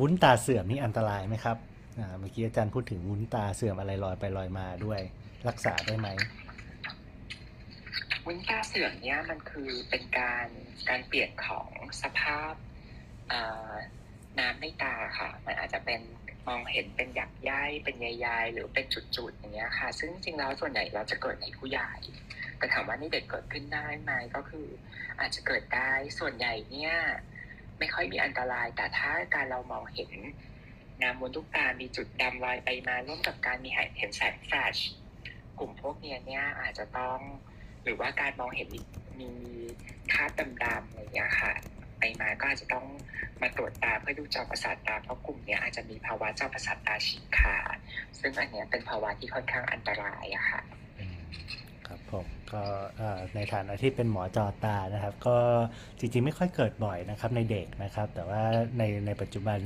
[0.00, 1.56] วุ้นตาเสื่อมนี่อันตรายไหมครับ
[2.18, 5.00] เมื่อกี้อาจารย์พูดถึงวุ้นตาเสื่อมอะไรลอยไปลอยมาด้วย
[5.48, 6.08] รักษาได้ไหม
[8.24, 10.46] วุ้นตาเสื่อมเนี่ยมันคือเป็นการ
[10.88, 11.68] การเปลี่ยนของ
[12.02, 12.54] สภาพ
[14.38, 16.00] น้ำในตาค่ะ มันอาจจะเป็น
[16.46, 17.52] มองเห็นเป็นหยักใย
[17.84, 18.86] เป็นใยๆหรือเป็น
[19.16, 21.92] จุดๆอย่างเงี้ยค่ะ ซึ่งจริงๆแล้วส่วนใหญ่เราจะเกิดในผู้ใหญ่
[22.58, 24.66] แต่ถามว่านี่เด็กเกิดขึ้นได้ไหมก็คือ
[25.20, 26.94] อาจจะเกิดได้ส่วนใหญ่เนี่ย
[27.78, 30.12] ไม่ค่อยมีอันตราย แต่ถ้าการเรามองเห็น
[31.02, 34.76] น้ำบนลูกตา มีจุดดำลอยไปมาร่วมกับการมีเห็นแสงแฟลช
[35.58, 37.18] กลุ่มพวกเนี้ยเนี่ยอาจจะต้อง
[37.84, 38.68] หรือว่าการมองเห็น
[39.20, 39.30] มี
[40.12, 40.30] คราบ
[40.64, 41.52] ดำๆอะไรอย่างเงี้ยค่ะ
[41.98, 42.86] ไปมาก็อาจจะต้อง
[43.40, 47.76] มาตรวจตาเพื่อดูจอประสาทตาเพราะกลุ่มเนี้ยอาจจะมีภาวะจอประสาทตาฉีกขาด
[48.20, 50.60] ซึ่งอันเนี้ยเป็นภาวะที่ค่อนข้างอันตรายอะค่ะ
[52.14, 52.62] ผมก็
[53.34, 55.36] ในฐานะที่เป็นหมอจอตานะครับ ก็
[55.98, 58.42] จริงๆไม่ค่อยเกิดบ่อยนะครับในเด็กนะครับ แต่ว่า
[58.78, 59.60] ในในปัจจุบัน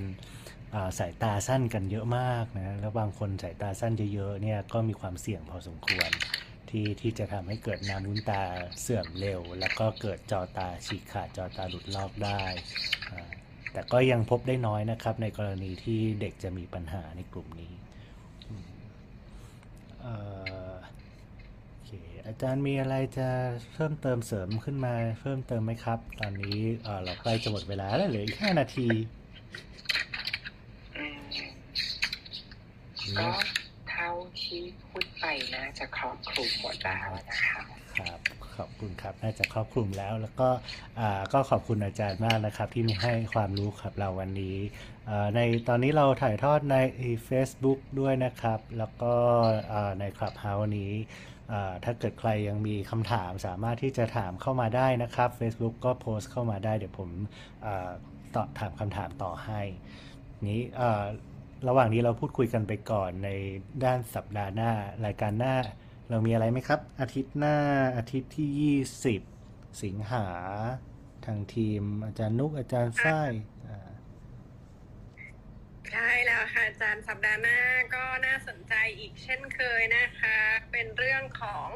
[0.86, 6.10] าสายตาสั้นกันเยอะมากนะแล้วบางคนสายตาสั้นเยอะๆเนี่ยก็มีความเสี่ยงพอสมควร
[6.70, 8.42] ที่ที่จะทำให้เกิดน้ำวุ้นตา
[8.80, 12.42] เสื่อมเร็ว แล้วก็เกิดจอตาฉีกขาดจอตาหลุดลอกได้
[13.72, 17.72] แต่ก็ยังพบได้น้อยนะครับ ในกรณีที่เด็กจะมีปัญหาในกลุ่มนี้
[18.48, 18.64] อืม
[21.88, 23.28] เอ่อโอเคอาจารย์มีอะไรจะ
[23.72, 28.88] เพิ่มเติมเสริมขึ้นมาเพิ่มเติมไหมครับ ตอนนี้เอ่อเราใกล้จะหมดเวลาแล้วเหลืออีกห้านาที
[30.96, 31.20] อืม
[33.18, 33.28] ก็
[33.90, 34.08] เท่า
[34.40, 35.24] ที่พูดไป
[35.54, 37.60] น่าจะครอบคลุมหมดแล้วนะคะ
[37.98, 38.20] ครับ
[38.56, 40.48] ขอบคุณครับน่าจะครอบคลุมแล้ว แล้วก็
[41.00, 44.56] อ่าก็ขอบคุณอาจารย์มากนะครับ ที่มีให้ความรู้กับเราวันนี้
[45.08, 46.76] อ่าในตอนนี้เราถ่ายทอดใน
[47.28, 49.14] Facebook ด้วยนะครับ แล้วก็
[49.72, 51.37] อ่าใน Clubhouse นี้อ่า
[51.84, 57.10] ถ้าเกิดใครยังมีคำถามสามารถที่จะถามเข้ามาได้นะครับ Facebook ก็โพสต์เข้ามาได้ เดี๋ยวผม
[58.34, 59.60] ตอบถามคำถามต่อให้
[60.48, 60.62] นี้
[61.68, 63.30] ระหว่างนี้เราพูดคุยกันไปก่อนใน
[63.84, 64.72] ด้านสัปดาห์หน้า
[65.06, 65.54] รายการหน้า
[66.10, 67.56] เรามีอะไรไหมครับ อาทิตย์หน้า
[67.96, 68.76] อาทิตย์ที่
[69.30, 70.26] 20 สิงหา
[71.26, 73.30] ทางทีมอาจารย์นุกอาจารย์ฝ้าย
[75.92, 77.60] ใช่แล้วค่ะอาจารย์สัปดาห์หน้า
[77.94, 80.36] ก็น่าสนใจอีกเช่นเคยนะคะ
[80.72, 81.68] เป็นเรื่องของ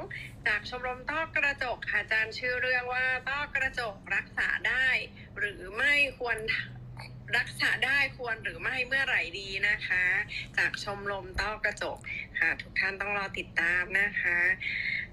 [0.46, 4.88] จากชมรมต้อกระจกค่ะอาจารย์ชื่อเรื่องว่าต้อกระจกรักษาได้
[5.38, 6.36] หรือไม่ควร
[7.38, 10.04] รักษาได้ควรหรือไม่เมื่อไหร่ดีนะคะ
[10.58, 11.98] จากชมรมต้อกระจก
[12.38, 14.38] ค่ะ ทุกท่านต้องรอติดตามนะคะ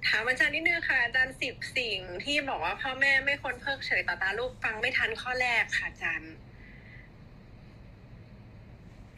[0.07, 6.33] ถามอาจารย์นิดนึงค่ะอาจารย์สิบสิ่งที่บอกว่าพ่อแม่ไม่ควรเพิกเฉยต่อตาลูกฟังไม่ทันข้อแรกค่ะอาจารย์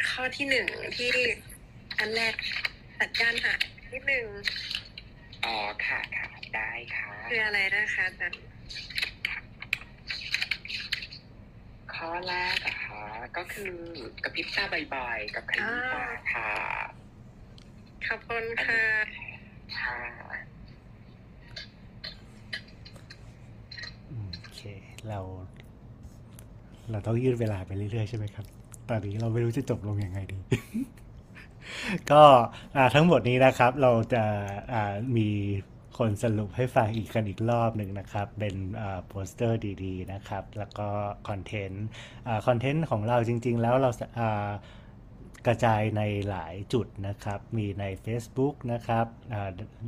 [0.09, 1.11] ข้อที่หนึ่งที่
[1.99, 2.33] อันแรก
[2.99, 4.25] สัญญาณหายนิดนึง
[5.45, 8.41] อ๋อค่ะค่ะได้ค่ะคืออะไรนะคะอาจารย์
[11.93, 13.01] ข้อแรกนะคะ
[13.37, 13.73] ก็คือ
[14.23, 14.63] กระพริบตา
[14.95, 16.51] บ่อยๆกับขยี้ตาค่ะ
[18.07, 18.83] ขอบคุณค่ะ
[19.79, 19.97] ค่ะ
[24.09, 24.61] อืมโอเค
[25.09, 25.19] เรา
[26.91, 28.45] เราต้องยืดเวลาไปเรื่อยๆใช่ไหมครับ
[28.91, 30.37] ตอนนี้เราไม่รู้จะจบลงยังไงดี
[32.11, 32.23] ก็
[32.95, 34.23] ทั้งหมดนี้นะครับ เราจะ
[35.17, 35.29] มี
[35.97, 38.55] คนสรุปให้ฟังอีกกันอีกรอบหนึ่งนะครับ เป็น
[39.07, 40.87] โปสเตอร์ดี ๆ นะครับ แล้วก็
[41.29, 41.85] คอนเทนต์
[42.47, 43.91] คอนเทนต์ของเราจริง ๆ แล้วเรา
[45.47, 49.05] กระจายในหลายจุดนะครับ มีใน Facebook นะครับ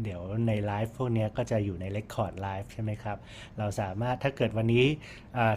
[0.03, 3.17] เดี๋ยวในไลฟ์พวกนี้ก็จะอยู่ใน Record Live ใช่ไหมครับ
[3.57, 4.85] เราสามารถถ้าเกิดวันนี้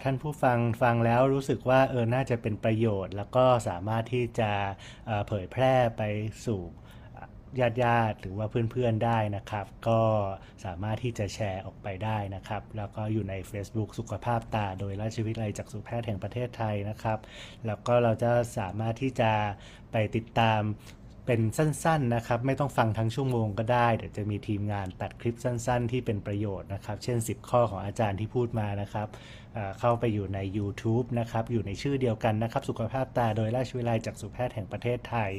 [0.04, 4.50] ท่านผู้ฟังฟังแล้วรู้สึกว่าเออ น่าจะเป็นประโยชน์ แล้วก็สามารถที่จะ
[5.28, 6.02] เผยแพร่ไป
[6.46, 6.62] สู่
[7.60, 10.00] ญาติญาติหรือว่าเพื่อนๆได้นะครับ ก็
[10.64, 17.18] สามารถที่จะแชร์ออกไปได้นะครับ แล้วก็อยู่ใน Facebook สุขภาพตา โดยราชวิทยาลัยจักษุแพทย์แห่งประเทศไทยนะครับ
[17.66, 19.32] แล้วก็เราจะสามารถที่จะ
[19.96, 20.62] ไปติดตาม
[21.26, 29.08] เป็นสั้นๆนะครับ ไม่ต้องฟังทั้งชั่วโมงก็ได้ เดี๋ยวจะมีทีมงานตัดคลิปสั้นๆ ที่เป็นประโยชน์นะครับ เช่น 10 ข้อของอาจารย์ที่พูดมานะครับ
[29.80, 35.32] เข้าไปอยู่ใน YouTube นะครับ อยู่ในชื่อเดียวกันนะครับ สุขภาพตาโดยราชวิทยาลัยจักษุแพทย์แห่งประเทศไทย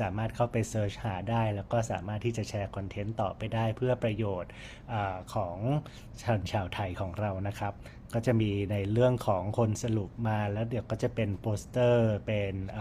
[0.00, 4.50] สามารถเข้าไป search หาได้ แล้วก็สามารถที่จะแชร์คอนเทนต์ต่อไปได้เพื่อประโยชน์
[4.92, 4.94] อ
[5.34, 5.56] ของ
[6.22, 7.74] ชาวชาวไทยของเรานะครับ
[8.14, 12.76] ก็จะมีในเรื่องของคนสรุปมาแล้วเดี๋ยวก็จะเป็นโปสเตอร์เป็นเ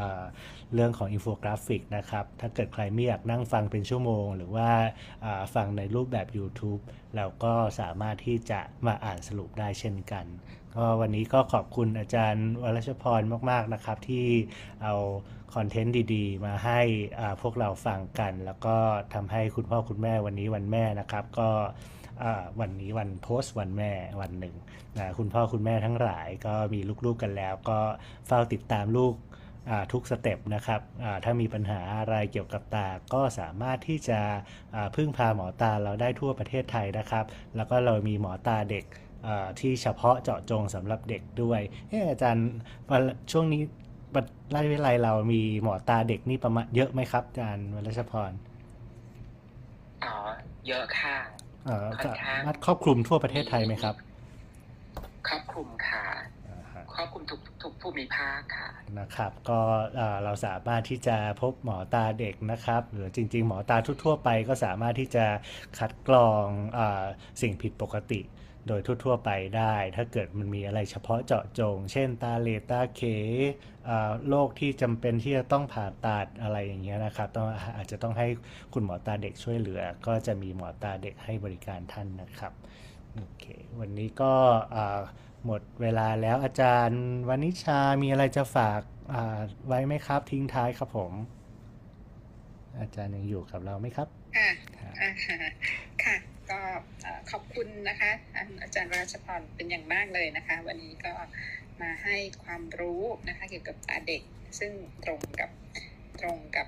[0.74, 6.82] เรื่องของอินโฟกราฟิกนะครับ ถ้าเกิดใครไม่อยากนั่งฟังเป็นชั่วโมง หรือว่าาฟังในรูปแบบ YouTube
[7.16, 10.26] เราก็สามารถที่จะมาอ่านสรุปได้เช่นกัน
[10.76, 14.28] ก็วันนี้ก็ขอบคุณอาจารย์วรชพรมากๆนะครับ ที่
[14.84, 14.96] เอา
[15.56, 16.82] คอนเทนต์ดีๆ มาให้
[17.42, 18.78] พวกเราฟังกัน แล้วก็
[19.14, 21.50] ทำให้คุณพ่อคุณแม่วันนี้วันแม่นะครับ ก็
[22.60, 23.92] วันนี้วันโพสต์วันแม่
[24.22, 24.56] วันหนึ่ง
[24.98, 27.80] นะคุณพ่อคุณแม่ทั้งหลายก็มีลูกๆกันแล้ว ก็
[28.28, 29.16] เฝ้าติดตามลูก
[29.94, 30.82] ทุกสเต็ปนะครับ
[31.24, 34.20] ถ้ามีปัญหาอะไรเกี่ยวกับตา ก็สามารถที่จะ
[34.96, 38.86] พึ่งพาหมอตาเราได้ทั่วประเทศไทยนะครับ แล้วก็เรามีหมอตาเด็ก
[39.60, 41.62] ที่เฉพาะเจาะจงสำหรับเด็กด้วย
[42.12, 42.48] อาจารย์
[43.32, 43.62] ช่วงนี้
[44.54, 48.32] ราชวิทยาลัยเรามีหมอตาเด็กนี่ประมาณเยอะไหมครับอาจารย์วรชพร
[50.06, 50.16] อ๋อ
[50.68, 51.18] เยอะค่ะ
[51.66, 53.96] เอ่อค่อนข้างสามารถครอบคลุมทั่วประเทศไทยไหมครับ
[55.28, 56.06] ครอบคลุมค่ะ
[56.48, 59.60] อ่าฮะครอบคลุมทุกทุกภูมิภาคค่ะนะครับ ก็
[59.96, 65.26] เอ่อเราสามารถที่จะพบหมอตาเด็กนะครับ หรือจริง ๆ หมอตาทั่วๆไปก็สามารถที่จะ
[65.78, 66.46] คัดกรอง
[66.78, 67.04] อา
[67.42, 68.22] สิ่งผิดปกติ
[68.68, 73.02] โดยทั่วๆไปได้ ถ้าเกิดมันมีอะไรเฉพาะเจาะจง เช่นตาเลดตาเข
[73.90, 77.48] อ่าโรคที่จำเป็นที่จะต้องผ่าตัดอะไรอย่างเงี้ยนะครับต้อง
[77.78, 78.28] อาจจะต้องให้
[78.74, 82.54] คุณหมอตาเด็กช่วยเหลือ ก็จะมีหมอตาเด็กให้บริการท่านนะครับ
[83.16, 83.46] โอเค
[83.80, 84.34] วันนี้ก็
[84.76, 85.00] อ่า
[85.46, 88.82] หมดเวลาแล้วอาจารย์วนิชามีอะไรจะฝาก
[89.14, 91.14] อ่าไว้ไหมครับ ทิ้งท้ายครับผม
[92.80, 94.08] อาจารย์ยังอยู่กับเราไหมครับ
[94.38, 94.50] ค่ะ
[94.80, 95.38] ครับอ่าฮะ
[96.04, 96.62] ค่ะ ก็
[97.32, 98.12] ขอบคุณนะคะ
[98.62, 101.14] อาจารย์วราชพรเป็นอย่างมากเลยนะคะ วันนี้ก็
[101.82, 104.24] มาให้ความรู้นะคะเกี่ยวกับตาเด็ก
[104.60, 104.72] ซึ่ง
[105.04, 105.50] ตรงกับ
[106.22, 106.68] ตรงกับ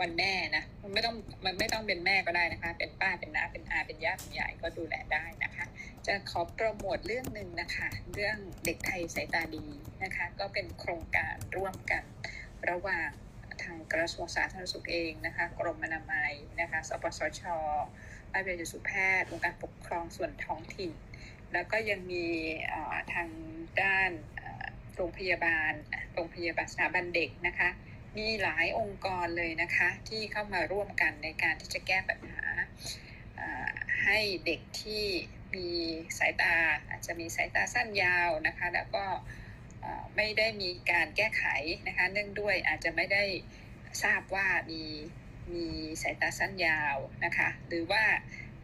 [0.00, 5.64] วันแม่นะมันไม่ต้องมันไม่ต้องเป็นแม่ก็ได้นะคะ เป็นป้าเป็นน้าเป็นอาเป็นย่าเป็นยายก็ดูแลได้นะคะ
[6.06, 9.66] จะขอโปรโมทเรื่องหนึ่งนะคะ เรื่องเด็กไทยสายตาดี
[10.04, 12.02] นะคะ ก็เป็นโครงการร่วมกัน
[12.70, 13.10] ระหว่าง
[13.62, 17.42] ทางกระทรวงสาธารณสุขเองนะคะ กรมอนามัยนะคะ สปสช
[18.32, 20.92] ภาควิชาสุแพทย์องค์การปกครองส่วนท้องถิ่น
[21.52, 22.26] แล้วก็ยังมี
[23.14, 23.28] ทาง
[23.82, 24.10] ด้าน
[24.96, 25.72] โรงพยาบาล
[26.14, 27.68] โรงพยาบาลสถาบันเด็กนะคะ
[28.18, 32.44] มีหลายองค์กรเลยนะคะ ที่เข้ามาร่วมกันในการที่จะแก้ปัญหา
[34.04, 35.04] ให้เด็กที่
[35.54, 35.68] มี
[36.18, 36.54] สายตา
[36.88, 39.04] อาจจะมีสายตาสั้นยาวนะคะ แล้วก็
[40.16, 41.44] ไม่ได้มีการแก้ไข
[41.86, 43.24] นะคะ เนื่องด้วยอาจจะไม่ได้
[44.02, 44.82] ทราบว่ามี
[45.54, 45.66] มี
[46.02, 48.02] สายตาสั้นยาวนะคะ หรือว่า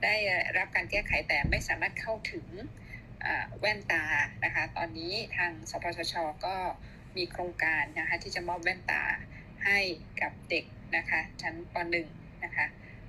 [0.05, 0.14] ได้
[0.57, 2.47] รับการแก้ไขแต่ไม่สามารถเข้าถึง
[3.61, 4.05] แว่นตา
[4.45, 6.14] นะคะ ตอนนี้ทางสปสช
[6.47, 6.57] ก็
[7.16, 9.03] มีโครงการนะคะที่จะมอบแว่นตา
[9.64, 9.78] ให้
[10.22, 10.64] กับเด็ก
[10.97, 11.76] นะคะชั้นป
[12.11, 12.66] .1 นะคะ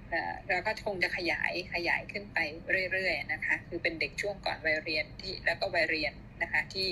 [0.09, 2.37] เอ่อแล้วก็คงจะขยายขยายขึ้นไป
[2.91, 6.89] เรื่อยๆนะคะ คือเป็นเด็กช่วงก่อนวัยเรียนที่แล้วก็วัยเรียนนะคะที่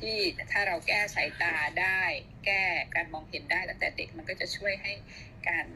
[0.00, 0.16] ที่
[0.52, 2.02] ถ้าเราแก้สายตาได้
[2.46, 2.62] แก้
[2.94, 4.92] การมองเห็นได้ตั้งแต่เด็กมันก็จะช่วยให้
[5.48, 5.66] การ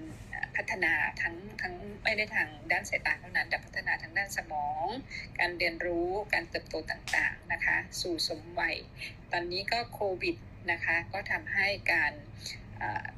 [0.56, 1.74] พัฒนาทั้งทั้ง
[2.04, 4.86] ไม่ได้ทางด้านสายตาเท่านั้น แต่พัฒนาทางด้านสมอง
[5.38, 8.76] การเรียนรู้การเติบโตต่างๆนะคะสู่สมวัย
[9.32, 10.36] ตอนนี้ก็โควิด
[10.72, 12.12] นะคะก็ทำให้การ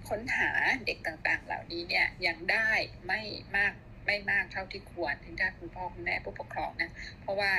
[0.09, 0.51] ค้นหา
[0.87, 2.71] เด็กต่างๆ เหล่านี้เนี่ยยังได้
[3.07, 3.23] ไม่
[3.57, 3.75] มาก
[4.07, 6.91] ไม่มากเท่าที่ควรทั้งด้านคุณพ่อคุณแม่ผู้ปกครองนะ
[7.21, 7.53] เพราะว่า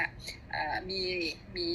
[0.90, 1.02] มี
[1.58, 1.70] มี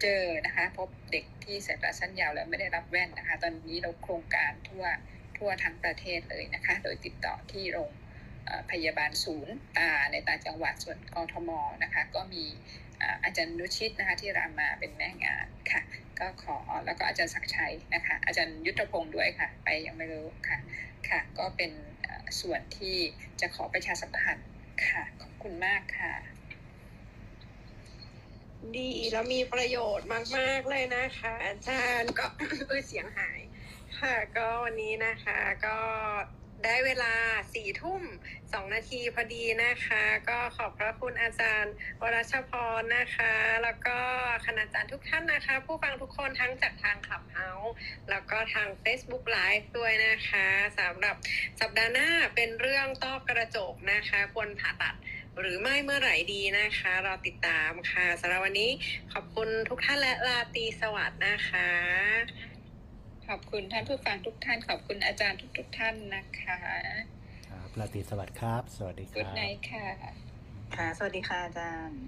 [0.00, 4.84] เจอนะคะพบเด็กที่สายตาสั้นยาวแล้วไม่ได้รับแว่นนะคะ ตอนนี้เราโครงการทั่ว
[5.38, 7.90] ทั่วทั้งประเทศเลยนะคะ โดยติดต่อที่โรง
[8.70, 11.50] พยาบาลศูนย์ตาในต่างจังหวัดส่วนกทม
[11.82, 12.44] นะคะ ก็มี
[13.24, 15.82] อาจารย์นุชิตนะคะที่รามาเป็นแม่งานค่ะ
[16.20, 20.58] ก็ขอแล้วก็อาจารย์ศักชัยนะคะ อาจารย์ยุทธพงศ์ด้วยค่ะ ไปยังไม่รู้ค่ะ
[21.08, 21.70] ค่ะ ก็เป็น
[22.40, 22.96] ส่วนที่
[23.40, 24.48] จะขอประชาสัมพันธ์
[24.86, 26.14] ค่ะ ขอบคุณมากค่ะ
[28.76, 32.24] ดีแล้วมีประโยชน์มาก ๆ เลยนะคะ อาจารย์ก็
[32.68, 33.40] เออเสียงหาย
[34.00, 35.78] ค่ะก็วันนี้นะคะก็
[36.64, 37.14] ได้เวลา
[37.54, 38.02] สี่ทุ่ม
[38.52, 43.32] สองนาทีพอดีนะคะ ก็ขอบพระคุณอาจารย์วรชพรนะคะ
[43.62, 43.98] แล้วก็
[44.44, 47.50] คณาจารย์ทุกท่านนะคะ ผู้ฟังทุกคนทั้งจากทางขับเฮา
[48.10, 50.46] แล้วก็ทาง Facebook Live ด้วยนะคะ
[50.78, 51.16] สำหรับ
[51.60, 54.94] สัปดาห์หน้าเป็นเรื่องต้อกระจกนะคะ ควรผ่าตัด
[55.38, 58.70] หรือไม่เมื่อไหร่ดีนะคะราติดตามค่ะสำหรับวันนี้
[59.12, 61.70] ขอบคุณทุกท่านและลาตีสวัสดนะคะ
[63.28, 66.58] ขอบคุณท่านผู้ฟังทุกท่าน ขอบคุณอาจารย์ทุกๆท่านนะคะ
[67.48, 69.86] ครับราตรีสวัสดิ์ครับ สวัสดีคกุดรับไนค่ะ
[70.76, 72.00] ค่ะ สวัสดีค่ะอาจารย์